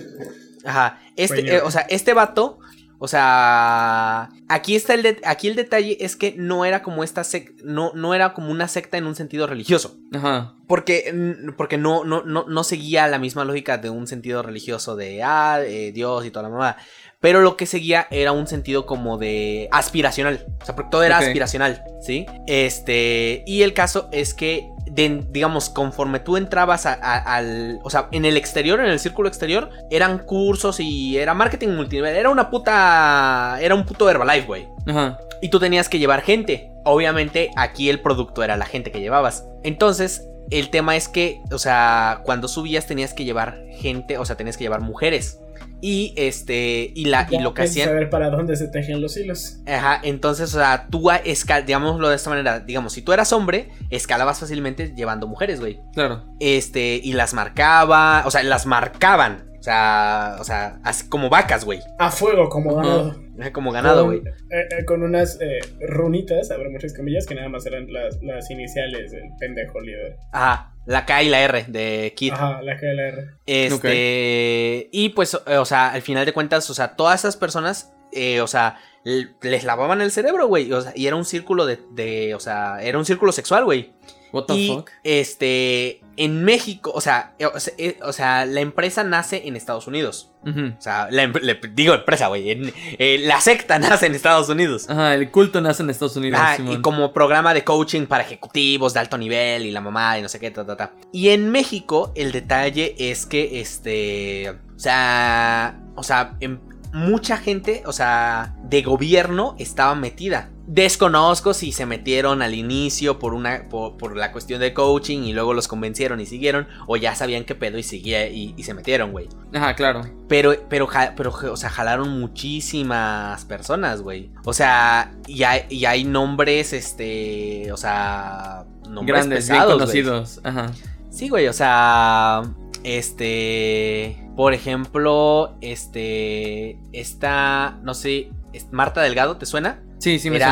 [0.65, 0.99] Ajá.
[1.17, 1.55] Este, Ranier.
[1.55, 2.59] eh, o sea, este vato,
[3.05, 7.23] o sea, aquí está el de- aquí el detalle es que no era como esta
[7.23, 9.97] sec- no, no era como una secta en un sentido religioso.
[10.13, 10.55] Ajá.
[10.67, 14.95] Porque, mm, porque no, no, no, no seguía la misma lógica de un sentido religioso
[14.95, 16.77] de ah, eh, Dios y toda la mamada.
[17.19, 20.45] Pero lo que seguía era un sentido como de aspiracional.
[20.61, 22.25] O sea, porque todo era aspiracional, ¿sí?
[22.47, 23.43] Este.
[23.45, 27.79] Y el caso es que, de- digamos, conforme tú entrabas a- a- al.
[27.83, 32.15] O sea, en el exterior, en el círculo exterior, eran cursos y era marketing multinivel.
[32.15, 33.57] Era una puta.
[33.61, 34.67] Era un puto Herbalife, güey.
[34.87, 35.17] Ajá.
[35.41, 36.69] Y tú tenías que llevar gente.
[36.85, 39.45] Obviamente aquí el producto era la gente que llevabas.
[39.63, 44.35] Entonces, el tema es que, o sea, cuando subías tenías que llevar gente, o sea,
[44.35, 45.39] tenías que llevar mujeres.
[45.85, 47.89] Y este, y la, y lo que hacían.
[47.89, 49.57] saber para dónde se tejen los hilos.
[49.67, 53.33] Ajá, entonces, o sea, tú a- escal, digámoslo de esta manera, digamos, si tú eras
[53.33, 55.81] hombre, escalabas fácilmente llevando mujeres, güey.
[55.93, 56.23] Claro.
[56.39, 59.49] Este, y las marcaba, o sea, las marcaban.
[59.59, 61.79] O sea, o sea, así como vacas, güey.
[61.97, 63.15] A fuego como ganado.
[63.53, 64.33] Como ganado, Con- güey.
[64.51, 68.49] eh, eh, con unas eh, runitas, habrá muchas comillas, que nada más eran las, las
[68.51, 70.17] iniciales del pendejo líder.
[70.33, 72.33] Ajá, la K y la R de Kid.
[72.33, 73.27] Ajá, la K y la R.
[73.45, 74.89] Este.
[74.91, 78.41] Y pues, eh, o sea, al final de cuentas, o sea, todas esas personas, eh,
[78.41, 80.71] o sea, les lavaban el cerebro, güey.
[80.71, 82.35] O sea, y era un círculo de, de.
[82.35, 83.93] O sea, era un círculo sexual, güey.
[84.33, 84.89] What the Y fuck?
[85.03, 86.01] este.
[86.15, 89.87] En México, o sea, eh, o sea, eh, o sea, la empresa nace en Estados
[89.87, 90.29] Unidos.
[90.45, 92.51] O sea, la le- digo empresa, güey.
[92.99, 94.87] eh, la secta nace en Estados Unidos.
[94.89, 96.39] Ajá, el culto nace en Estados Unidos.
[96.43, 96.73] Ah, Simón.
[96.73, 100.29] y como programa de coaching para ejecutivos de alto nivel y la mamá y no
[100.29, 100.91] sé qué, ta, ta, ta.
[101.11, 106.59] Y en México el detalle es que, este, o sea, o sea, em-
[106.91, 110.51] mucha gente, o sea, de gobierno estaba metida.
[110.65, 115.33] Desconozco si se metieron al inicio por una por, por la cuestión de coaching y
[115.33, 118.73] luego los convencieron y siguieron o ya sabían qué pedo y seguía y, y se
[118.73, 119.27] metieron, güey.
[119.53, 120.03] Ajá, claro.
[120.29, 120.87] Pero, pero,
[121.17, 124.31] pero, o sea, jalaron muchísimas personas, güey.
[124.45, 130.39] O sea, y hay, y hay nombres, este, o sea, nombres Grandes, pesados, conocidos.
[130.43, 130.71] Ajá.
[131.09, 132.43] Sí, güey, o sea,
[132.83, 138.31] este, por ejemplo, este, esta, no sé,
[138.71, 139.81] Marta Delgado, ¿te suena?
[139.99, 140.45] Sí, sí me suena.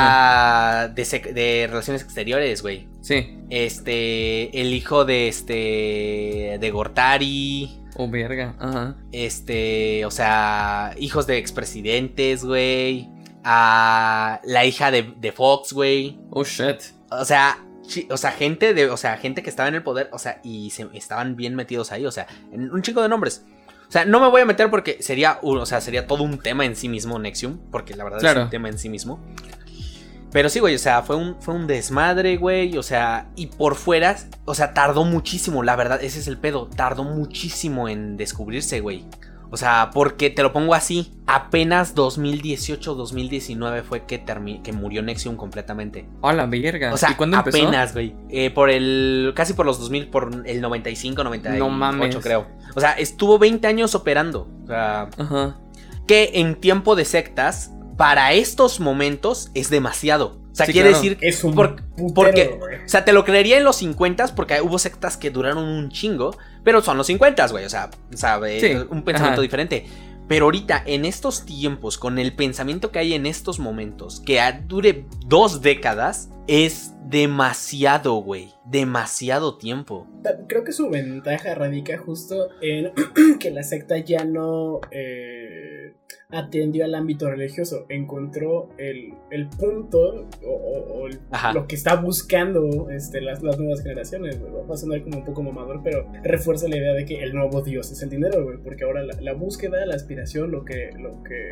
[0.85, 2.87] Era de, sec- de relaciones exteriores, güey.
[3.01, 3.37] Sí.
[3.49, 7.77] Este, el hijo de este, de Gortari.
[7.95, 8.55] Oh, verga.
[8.59, 8.95] Ajá.
[9.11, 13.09] Este, o sea, hijos de expresidentes, güey.
[13.43, 16.19] A la hija de, de Fox, güey.
[16.29, 16.77] Oh, shit.
[17.09, 17.57] O sea,
[18.09, 20.69] o sea, gente de, o sea, gente que estaba en el poder, o sea, y
[20.69, 23.43] se, estaban bien metidos ahí, o sea, un chico de nombres.
[23.91, 26.63] O sea, no me voy a meter porque sería, o sea, sería todo un tema
[26.63, 29.19] en sí mismo Nexium, porque la verdad es un tema en sí mismo.
[30.31, 33.75] Pero sí, güey, o sea, fue un, fue un desmadre, güey, o sea, y por
[33.75, 34.15] fuera,
[34.45, 39.05] o sea, tardó muchísimo, la verdad, ese es el pedo, tardó muchísimo en descubrirse, güey.
[39.49, 44.23] O sea, porque te lo pongo así, apenas 2018-2019 fue que,
[44.63, 46.07] que murió Nexium completamente.
[46.21, 46.93] A la verga.
[46.93, 47.57] O sea, ¿Y cuándo empezó?
[47.57, 48.15] apenas, güey.
[48.29, 49.33] Eh, por el.
[49.35, 52.15] Casi por los 2000, por el 95, 98, No mames.
[52.15, 52.47] creo.
[52.75, 54.47] O sea, estuvo 20 años operando.
[54.63, 55.57] O sea, Ajá.
[56.07, 60.39] que en tiempo de sectas, para estos momentos, es demasiado.
[60.51, 61.03] O sea, Sí, quiere claro.
[61.03, 61.17] decir.
[61.21, 62.75] Es un por- putero, porque- güey.
[62.85, 66.35] O sea, te lo creería en los 50 porque hubo sectas que duraron un chingo,
[66.63, 67.63] pero son los 50, güey.
[67.65, 69.41] O sea, Sí, un pensamiento ajá.
[69.41, 69.85] diferente.
[70.31, 75.03] Pero ahorita, en estos tiempos, con el pensamiento que hay en estos momentos, que dure
[75.25, 78.53] dos décadas, es demasiado, güey.
[78.63, 80.07] Demasiado tiempo.
[80.47, 82.93] Creo que su ventaja radica justo en
[83.41, 85.95] que la secta ya no eh,
[86.31, 91.19] atendió al ámbito religioso, encontró el, el punto o, o- o el-
[91.53, 94.39] lo que está buscando este, las, las nuevas generaciones.
[94.39, 94.51] güey.
[94.69, 97.61] Va a sonar como un poco mamador, pero refuerza la idea de que el nuevo
[97.61, 101.21] Dios es el dinero, güey, porque ahora la, la búsqueda, la aspiración, lo que, lo
[101.23, 101.49] que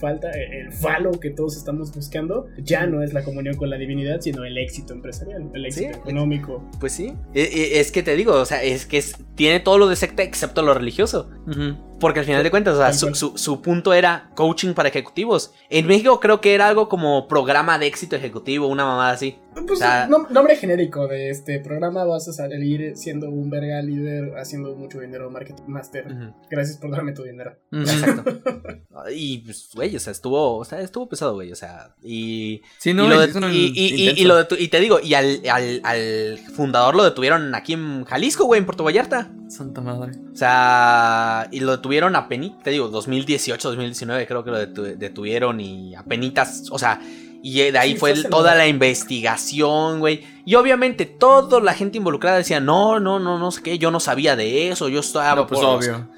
[0.00, 3.76] falta, el, el falo que todos estamos buscando, ya no es la comunión con la
[3.76, 5.98] divinidad, sino el éxito empresarial, el éxito Sí.
[6.00, 6.62] económico.
[6.80, 7.12] Pues sí.
[7.34, 9.96] E- e- Es que te digo, o sea, es que es- tiene todo lo de
[9.96, 11.28] secta excepto lo religioso.
[11.46, 11.76] Ujú.
[12.02, 15.52] Porque al final de cuentas, o sea, su, su- su punto era coaching para ejecutivos.
[15.70, 19.38] En México creo que era algo como programa de éxito ejecutivo, una mamada así.
[19.54, 23.82] Pues O sea- nom- nombre genérico de este programa vas a salir siendo un verga
[23.82, 26.06] líder haciendo mucho dinero marketing master.
[26.50, 27.56] Gracias por darme tu dinero.
[27.70, 28.24] Exacto.
[29.12, 32.62] Y pues, güey, o sea, estuvo, o sea, estuvo pesado, güey, o sea, y...
[32.78, 35.40] Sí, no, y, lo de- y- y- y- lo detu- y te digo, y al,
[35.50, 39.32] al- al fundador lo detuvieron aquí en Jalisco, güey, en Puerto Vallarta.
[39.48, 40.12] Santa madre.
[40.32, 42.28] O sea, y lo detuvieron a
[42.62, 47.00] te digo, 2018, 2019 creo que lo detu- detuvieron y a penitas, o sea,
[47.42, 50.22] y de ahí Sí, fue toda la investigación, güey.
[50.44, 54.00] Y obviamente toda la gente involucrada decía, no, no, no, no sé qué, yo no
[54.00, 55.34] sabía de eso, yo estaba...
[55.34, 56.08] no, pues por los- obvio.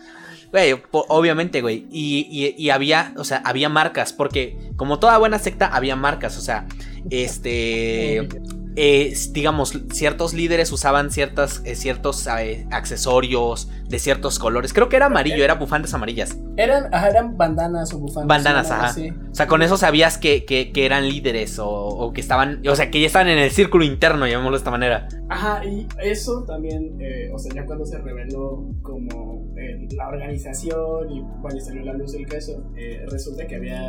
[0.51, 1.87] Güey, obviamente, güey.
[1.91, 6.37] Y, y- y había, o sea, había marcas, porque como toda buena secta, había marcas,
[6.39, 6.67] o sea,
[7.11, 8.29] este...
[8.77, 14.73] eh, digamos, ciertos líderes usaban ciertas, eh, ciertos eh, accesorios de ciertos colores.
[14.73, 16.37] Creo que era amarillo, era bufandas amarillas.
[16.57, 18.27] Eran, ajá, eran bandanas o bufandas.
[18.29, 18.87] Bandanas, ajá.
[18.87, 19.11] así.
[19.31, 22.75] O sea, con eso sabías que, que- que eran líderes o, o que estaban, o
[22.77, 25.09] sea, que ya estaban en el círculo interno, llamémoslo de esta manera.
[25.29, 26.99] Ajá, y eso también,
[27.33, 31.93] o sea, ya cuando se reveló como eh, la organización y cuando salió a la
[31.95, 33.89] luz el caso, eh, resulta que había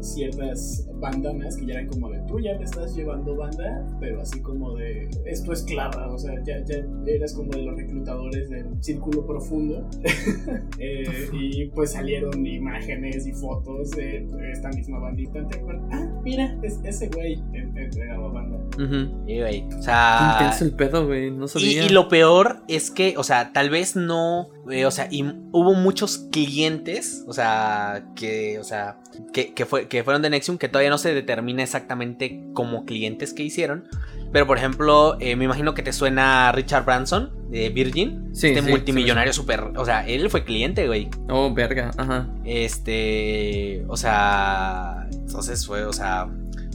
[0.00, 4.40] ciertas bandanas que ya eran como de tú ya me estás llevando banda, pero así
[4.40, 8.66] como de es tu esclava, o sea, ya, ya eras como de los reclutadores del
[8.82, 9.88] círculo profundo.
[10.78, 15.46] Eh, y pues salieron imágenes y fotos de esta misma bandita.
[15.48, 15.84] Te acuerdas?
[15.90, 18.58] Ah, mira, es, ese güey en- entregaba banda.
[18.76, 19.24] Ujú.
[19.26, 19.64] Sí, güey.
[19.78, 21.30] O sea, intenso el pedo, güey.
[21.30, 21.84] No Y, sabía.
[21.86, 25.72] y lo peor es que, o sea, tal vez no, eh, o sea, y hubo
[25.72, 28.98] muchos clientes, o sea, que, o sea,
[29.32, 33.32] que, que fue, que fueron de Nexium, que todavía no se determina exactamente como clientes
[33.32, 33.88] que hicieron.
[34.30, 38.28] Pero, por ejemplo, eh, me imagino que te suena Richard Branson de Virgin.
[38.34, 41.08] Sí, este sí, multimillonario súper, o sea, él fue cliente, güey.
[41.30, 41.92] Oh, verga.
[41.96, 42.28] Ajá.
[42.44, 46.28] Este, o sea, entonces fue, o sea,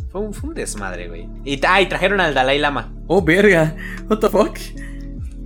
[0.10, 1.30] fue un, fue un desmadre, güey.
[1.46, 2.92] Y, ah, y trajeron al Dalai Lama.
[3.06, 3.76] Oh, verga.
[4.10, 4.58] What the fuck?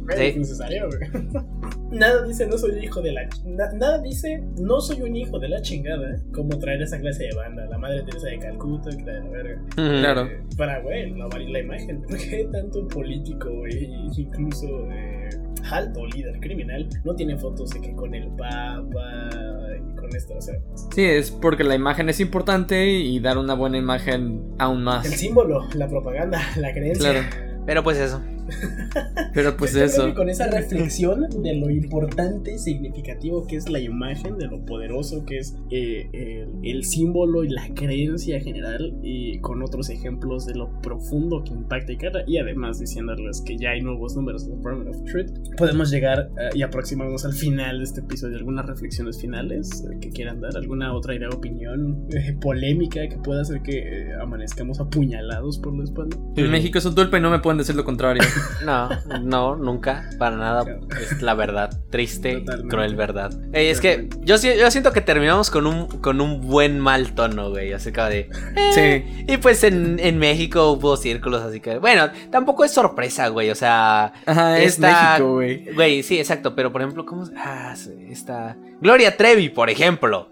[0.09, 0.23] Sí.
[0.23, 1.27] Es necesario, güey.
[1.91, 3.21] Nada dice no soy hijo de la.
[3.45, 6.11] na- nada dice no soy un hijo de la chingada.
[6.15, 6.19] ¿eh?
[6.33, 7.65] Como traer esa clase de banda.
[7.67, 9.61] La madre Teresa de Calcuta, que la de la verga.
[9.75, 10.25] Claro.
[10.25, 12.01] Eh, para, güey, la, la imagen.
[12.01, 13.89] ¿Por qué tanto político, güey?
[14.17, 15.29] Incluso eh,
[15.71, 16.87] alto líder criminal.
[17.05, 19.29] No tiene fotos de que con el Papa
[19.77, 20.55] y con esto, o sea.
[20.93, 25.07] Sí, es porque la imagen es importante y dar una buena imagen aún El más.
[25.07, 27.11] símbolo, la propaganda, la creencia.
[27.11, 27.25] Claro.
[27.65, 28.21] Pero pues eso.
[29.33, 30.13] Pero pues Yo eso.
[30.13, 35.25] con esa reflexión de lo importante y significativo que es la imagen, de lo poderoso
[35.25, 40.55] que es eh, el, el símbolo y la creencia general, y con otros ejemplos de
[40.55, 44.55] lo profundo que impacta y cara, y además diciéndoles que ya hay nuevos números de
[44.55, 48.37] Department of Truth, podemos llegar eh, y aproximarnos al final de este episodio.
[48.37, 50.55] ¿Algunas reflexiones finales eh, que quieran dar?
[50.55, 55.83] ¿Alguna otra idea, opinión eh, polémica que pueda hacer que eh, amanezcamos apuñalados por la
[55.83, 56.17] espalda?
[56.35, 58.21] En México es un tulpa y no me pueden decir lo contrario.
[58.63, 58.89] No,
[59.21, 60.65] no, nunca, para nada.
[61.01, 62.69] Es la verdad, triste, Totalmente.
[62.75, 63.31] cruel verdad.
[63.53, 67.49] Ey, es que yo, yo siento que terminamos con un, con un buen mal tono,
[67.49, 67.73] güey.
[67.73, 68.29] Así de.
[68.55, 69.25] eh, Sí.
[69.27, 71.77] Y pues en, en México hubo círculos, así que.
[71.77, 73.49] Bueno, tampoco es sorpresa, güey.
[73.51, 74.13] O sea.
[74.25, 75.73] Ajá, es Esta- México, güey.
[75.73, 76.55] Güey, sí, exacto.
[76.55, 77.25] Pero por ejemplo, ¿cómo?
[77.37, 78.57] Ah, sí, está.
[78.81, 80.29] Gloria Trevi, por ejemplo.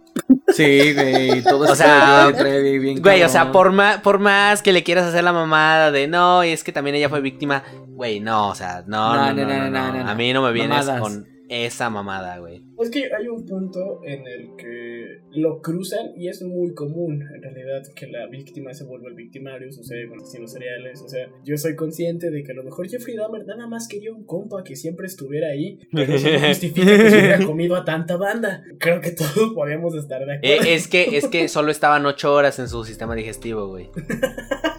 [0.50, 1.44] Sí, güey.
[1.44, 4.84] Todo O sea, de Trevi, bien Güey, o sea, por más, por más que le
[4.84, 8.50] quieras hacer la mamada de no, y es que también ella fue víctima, güey, no,
[8.50, 10.10] o sea, no, no, no, no, no, no, no.
[10.10, 11.02] a mí no me vienes Mamadas.
[11.02, 12.63] con esa mamada, güey.
[12.80, 17.41] Es que hay un punto en el que lo cruzan y es muy común en
[17.41, 21.55] realidad que la víctima se vuelva el victimario, sucede con asesinos seriales, o sea, yo
[21.57, 24.75] soy consciente de que a lo mejor Jeffrey Dahmer nada más quería un compa que
[24.75, 28.63] siempre estuviera ahí, pero eso no justifica que se hubiera comido a tanta banda.
[28.80, 30.65] Creo que todos podemos estar de acuerdo.
[30.65, 33.89] Eh, es que, es que solo estaban ocho horas en su sistema digestivo, güey.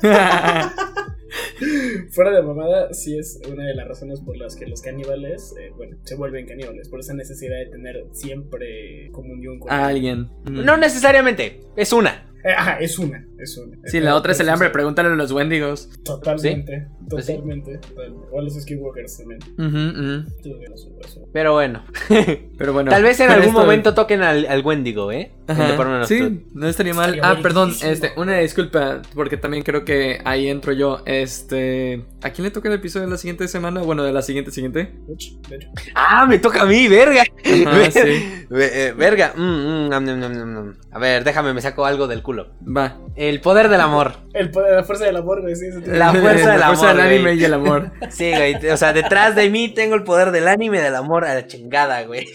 [2.10, 5.70] Fuera de mamada, sí es una de las razones por las que los caníbales, eh,
[5.76, 10.30] bueno, se vuelven caníbales, por esa necesidad de tener siempre comunión con Alguien.
[10.44, 10.64] Mm.
[10.64, 12.33] No necesariamente, es una.
[12.44, 13.76] Eh, Ajá, es una, es una.
[13.86, 14.68] Sí, la otra es el hambre.
[14.70, 15.88] Pregúntale a los Wendigos.
[16.04, 17.32] Totalmente, Pues sí.
[17.32, 17.78] totalmente.
[17.78, 18.14] total.
[18.30, 19.40] O a los Skinwalkers también.
[21.32, 21.84] Pero bueno,
[22.58, 22.90] Pero bueno.
[22.90, 25.32] tal vez en algún esto- momento toquen al, al Wendigo, ¿eh?
[25.46, 27.14] Ajá, Sí, no estaría mal.
[27.14, 31.02] Estaría Ah, perdón, este, una disculpa, porque también creo que ahí entro yo.
[31.06, 33.82] Este, ¿a quién le toca el episodio de la siguiente semana?
[33.82, 34.92] Bueno, de la siguiente siguiente.
[35.94, 37.22] Ah, me toca a mí, verga.
[37.22, 38.44] Ajá, Ver- sí.
[38.50, 39.32] Ve- eh, verga.
[39.36, 40.74] Mm, mm.
[40.92, 42.33] A ver, déjame, me saco algo del culo.
[42.42, 42.98] Va.
[43.16, 44.12] El poder del amor.
[44.32, 45.54] El poder, la fuerza del amor, güey.
[45.56, 47.14] Sí, La fuerza del La fuerza amor, del güey.
[47.16, 47.92] anime y el amor.
[48.10, 48.54] Sí, güey.
[48.70, 51.46] O sea, detrás de mí tengo el poder del anime y del amor a la
[51.46, 52.26] chingada, güey.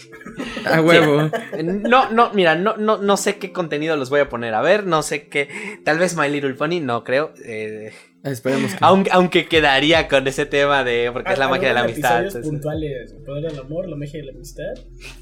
[0.64, 1.30] A huevo.
[1.62, 4.86] No, no, mira, no, no, no sé qué contenido los voy a poner a ver.
[4.86, 5.48] No sé qué.
[5.84, 7.32] Tal vez My Little Pony, no creo.
[7.44, 8.78] eh, Esperemos que.
[8.82, 11.08] aunque, aunque quedaría con ese tema de.
[11.10, 12.24] Porque es la magia de la amistad.
[12.42, 13.12] puntuales.
[13.16, 14.64] El poder del amor, la magia de la amistad.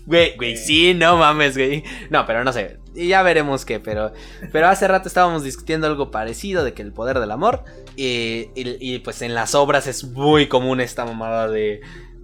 [0.06, 1.84] Güey, güey, sí, no mames, güey.
[2.10, 2.78] No, pero no sé.
[2.98, 4.12] Y ya veremos qué, pero.
[4.52, 7.64] Pero hace rato estábamos discutiendo algo parecido de que el poder del amor.
[7.96, 11.80] Y, y- y, pues en las obras es muy común esta mamada de.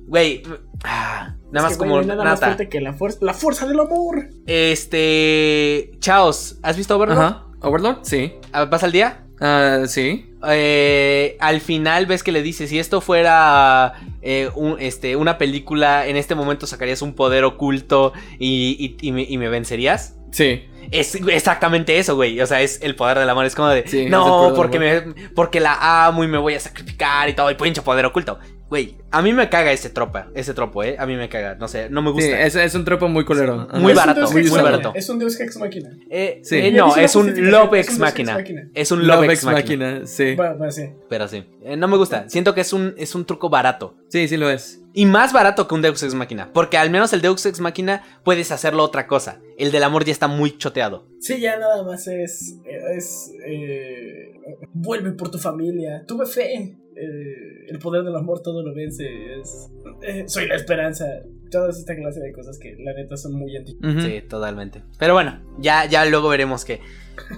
[0.06, 0.42] Güey.
[0.84, 3.80] ah, nada más Es que, como nada más fuerte que la fuerza, la fuerza del
[3.80, 4.28] amor.
[4.46, 5.92] Este.
[6.00, 7.18] Chaos, ¿has visto Overlord?
[7.18, 7.44] Ajá.
[7.60, 7.98] ¿Overlord?
[8.02, 8.32] Sí.
[8.52, 9.20] Ah, ¿Vas al día?
[9.40, 10.30] Ah, sí.
[10.46, 16.06] Eh, al final ves que le dice, si esto fuera eh, un- este, una película,
[16.06, 20.16] en este momento sacarías un poder oculto y, y- y me, y me vencerías.
[20.34, 20.64] Sí.
[20.90, 22.40] Es exactamente eso, güey.
[22.40, 23.46] O sea, es el poder del amor.
[23.46, 25.00] Es como de, Sí, no, porque, me,
[25.34, 28.38] porque la amo y me voy a sacrificar y todo, y pinche poder oculto.
[28.68, 30.96] Güey, a mí me caga ese tropa, ese tropo, ¿eh?
[30.98, 32.40] A mí me caga, no sé, no me Sí, gusta.
[32.42, 33.68] es, es un tropo muy culero.
[33.74, 34.92] Muy barato, muy barato.
[34.94, 35.90] Es un Deus Ex Máquina.
[36.10, 36.56] Eh, Sí.
[36.56, 38.68] eh, Y no, es un Love es Ex un Deus Ex Máquina.
[38.74, 40.00] Es un Love Love Ex Máquina.
[40.06, 40.36] Sí.
[40.70, 40.90] Sí.
[41.08, 42.28] Pero sí, eh, no me gusta.
[42.28, 43.96] Siento que es un, es un truco barato.
[44.08, 44.80] Sí, sí lo es.
[44.96, 46.50] Y más barato que un Deus Ex Máquina.
[46.54, 49.40] Porque al menos el Deus Ex Máquina puedes hacerlo otra cosa.
[49.58, 51.08] El del amor ya está muy choteado.
[51.20, 52.56] Sí, ya nada más es.
[52.96, 53.32] Es.
[53.44, 54.32] eh,
[54.72, 56.04] vuelve por tu familia.
[56.06, 56.76] Tuve fe.
[56.96, 59.04] eh, el poder del amor todo lo vence.
[59.40, 59.68] Es,
[60.02, 61.06] eh, soy la esperanza.
[61.50, 63.76] Todas esta clase de cosas que la neta son muy anti.
[63.82, 64.00] Ujú.
[64.00, 64.82] Sí, totalmente.
[64.98, 66.80] Pero bueno, ya, ya luego veremos que.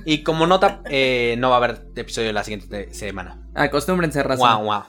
[0.05, 3.47] Y como nota, eh, no va a haber episodio la siguiente te- semana.
[3.55, 4.57] Acostúmbrense, raza.
[4.57, 4.83] Wow, wow.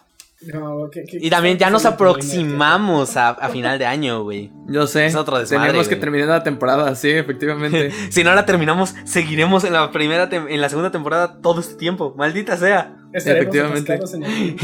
[0.53, 4.51] No, ¿qué- qué- Y también ya nos aproximamos a, a final de año, güey.
[4.67, 5.07] Yo sé.
[5.07, 7.91] Es otro desmadre, Tenemos que terminar la temporada, sí, efectivamente.
[8.11, 11.73] Si no la terminamos, seguiremos en la primera tem- en la segunda temporada todo este
[11.75, 12.13] tiempo.
[12.17, 12.95] Maldita sea.
[13.13, 13.99] Estaremos Efectivamente.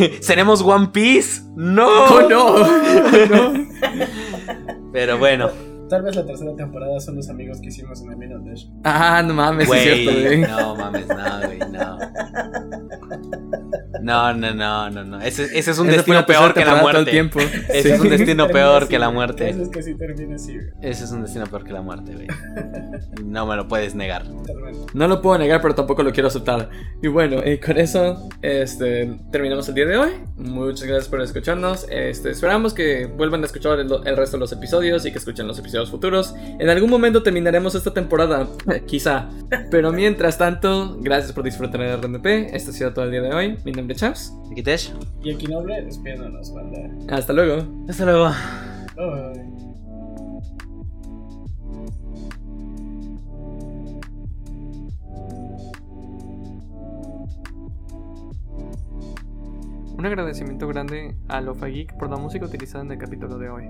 [0.09, 1.41] el- Seremos One Piece.
[1.55, 1.87] No.
[2.05, 2.59] ¡Oh, no!
[3.27, 3.67] no.
[4.91, 5.49] Pero bueno.
[5.89, 8.65] Tal vez la tercera temporada son los amigos que hicimos en el Mino Dash.
[8.83, 10.41] Ah, no mames, sí es Güey, cierto, güey.
[10.41, 11.15] no mames, no,
[11.47, 13.42] güey, no.
[14.03, 15.21] No, no, no, no, no.
[15.21, 17.09] Ese, ese es un destino peor que la muerte.
[17.11, 17.39] tiempo.
[17.39, 17.89] Ese Sí.
[17.91, 19.49] es un destino peor así, que la muerte.
[19.49, 20.67] Eso es que sí termina así, güey.
[20.81, 22.27] Ese es un destino peor que la muerte, güey.
[23.23, 24.25] No me lo puedes negar.
[24.93, 26.69] No lo puedo negar, pero tampoco lo quiero aceptar.
[27.01, 30.11] Y bueno, y con eso este, terminamos el día de hoy.
[30.37, 31.87] Muchas gracias por escucharnos.
[31.89, 35.47] Este, esperamos que vuelvan a escuchar el, el resto de los episodios y que escuchen
[35.47, 36.35] los episodios futuros.
[36.59, 38.47] En algún momento terminaremos esta temporada,
[38.85, 39.29] quizá.
[39.71, 42.25] Pero mientras tanto, gracias por disfrutar de RMP.
[42.53, 43.57] Esto ha sido todo el día de hoy.
[43.63, 44.33] Mi nombre Chaps.
[44.49, 44.93] Nikitesh.
[45.23, 46.79] Y aquí noble, despiéndonos, banda.
[47.09, 47.65] Hasta luego.
[47.87, 48.29] Hasta luego.
[59.97, 63.63] Un agradecimiento grande a Lofa Geek por la música utilizada en el capítulo de hoy.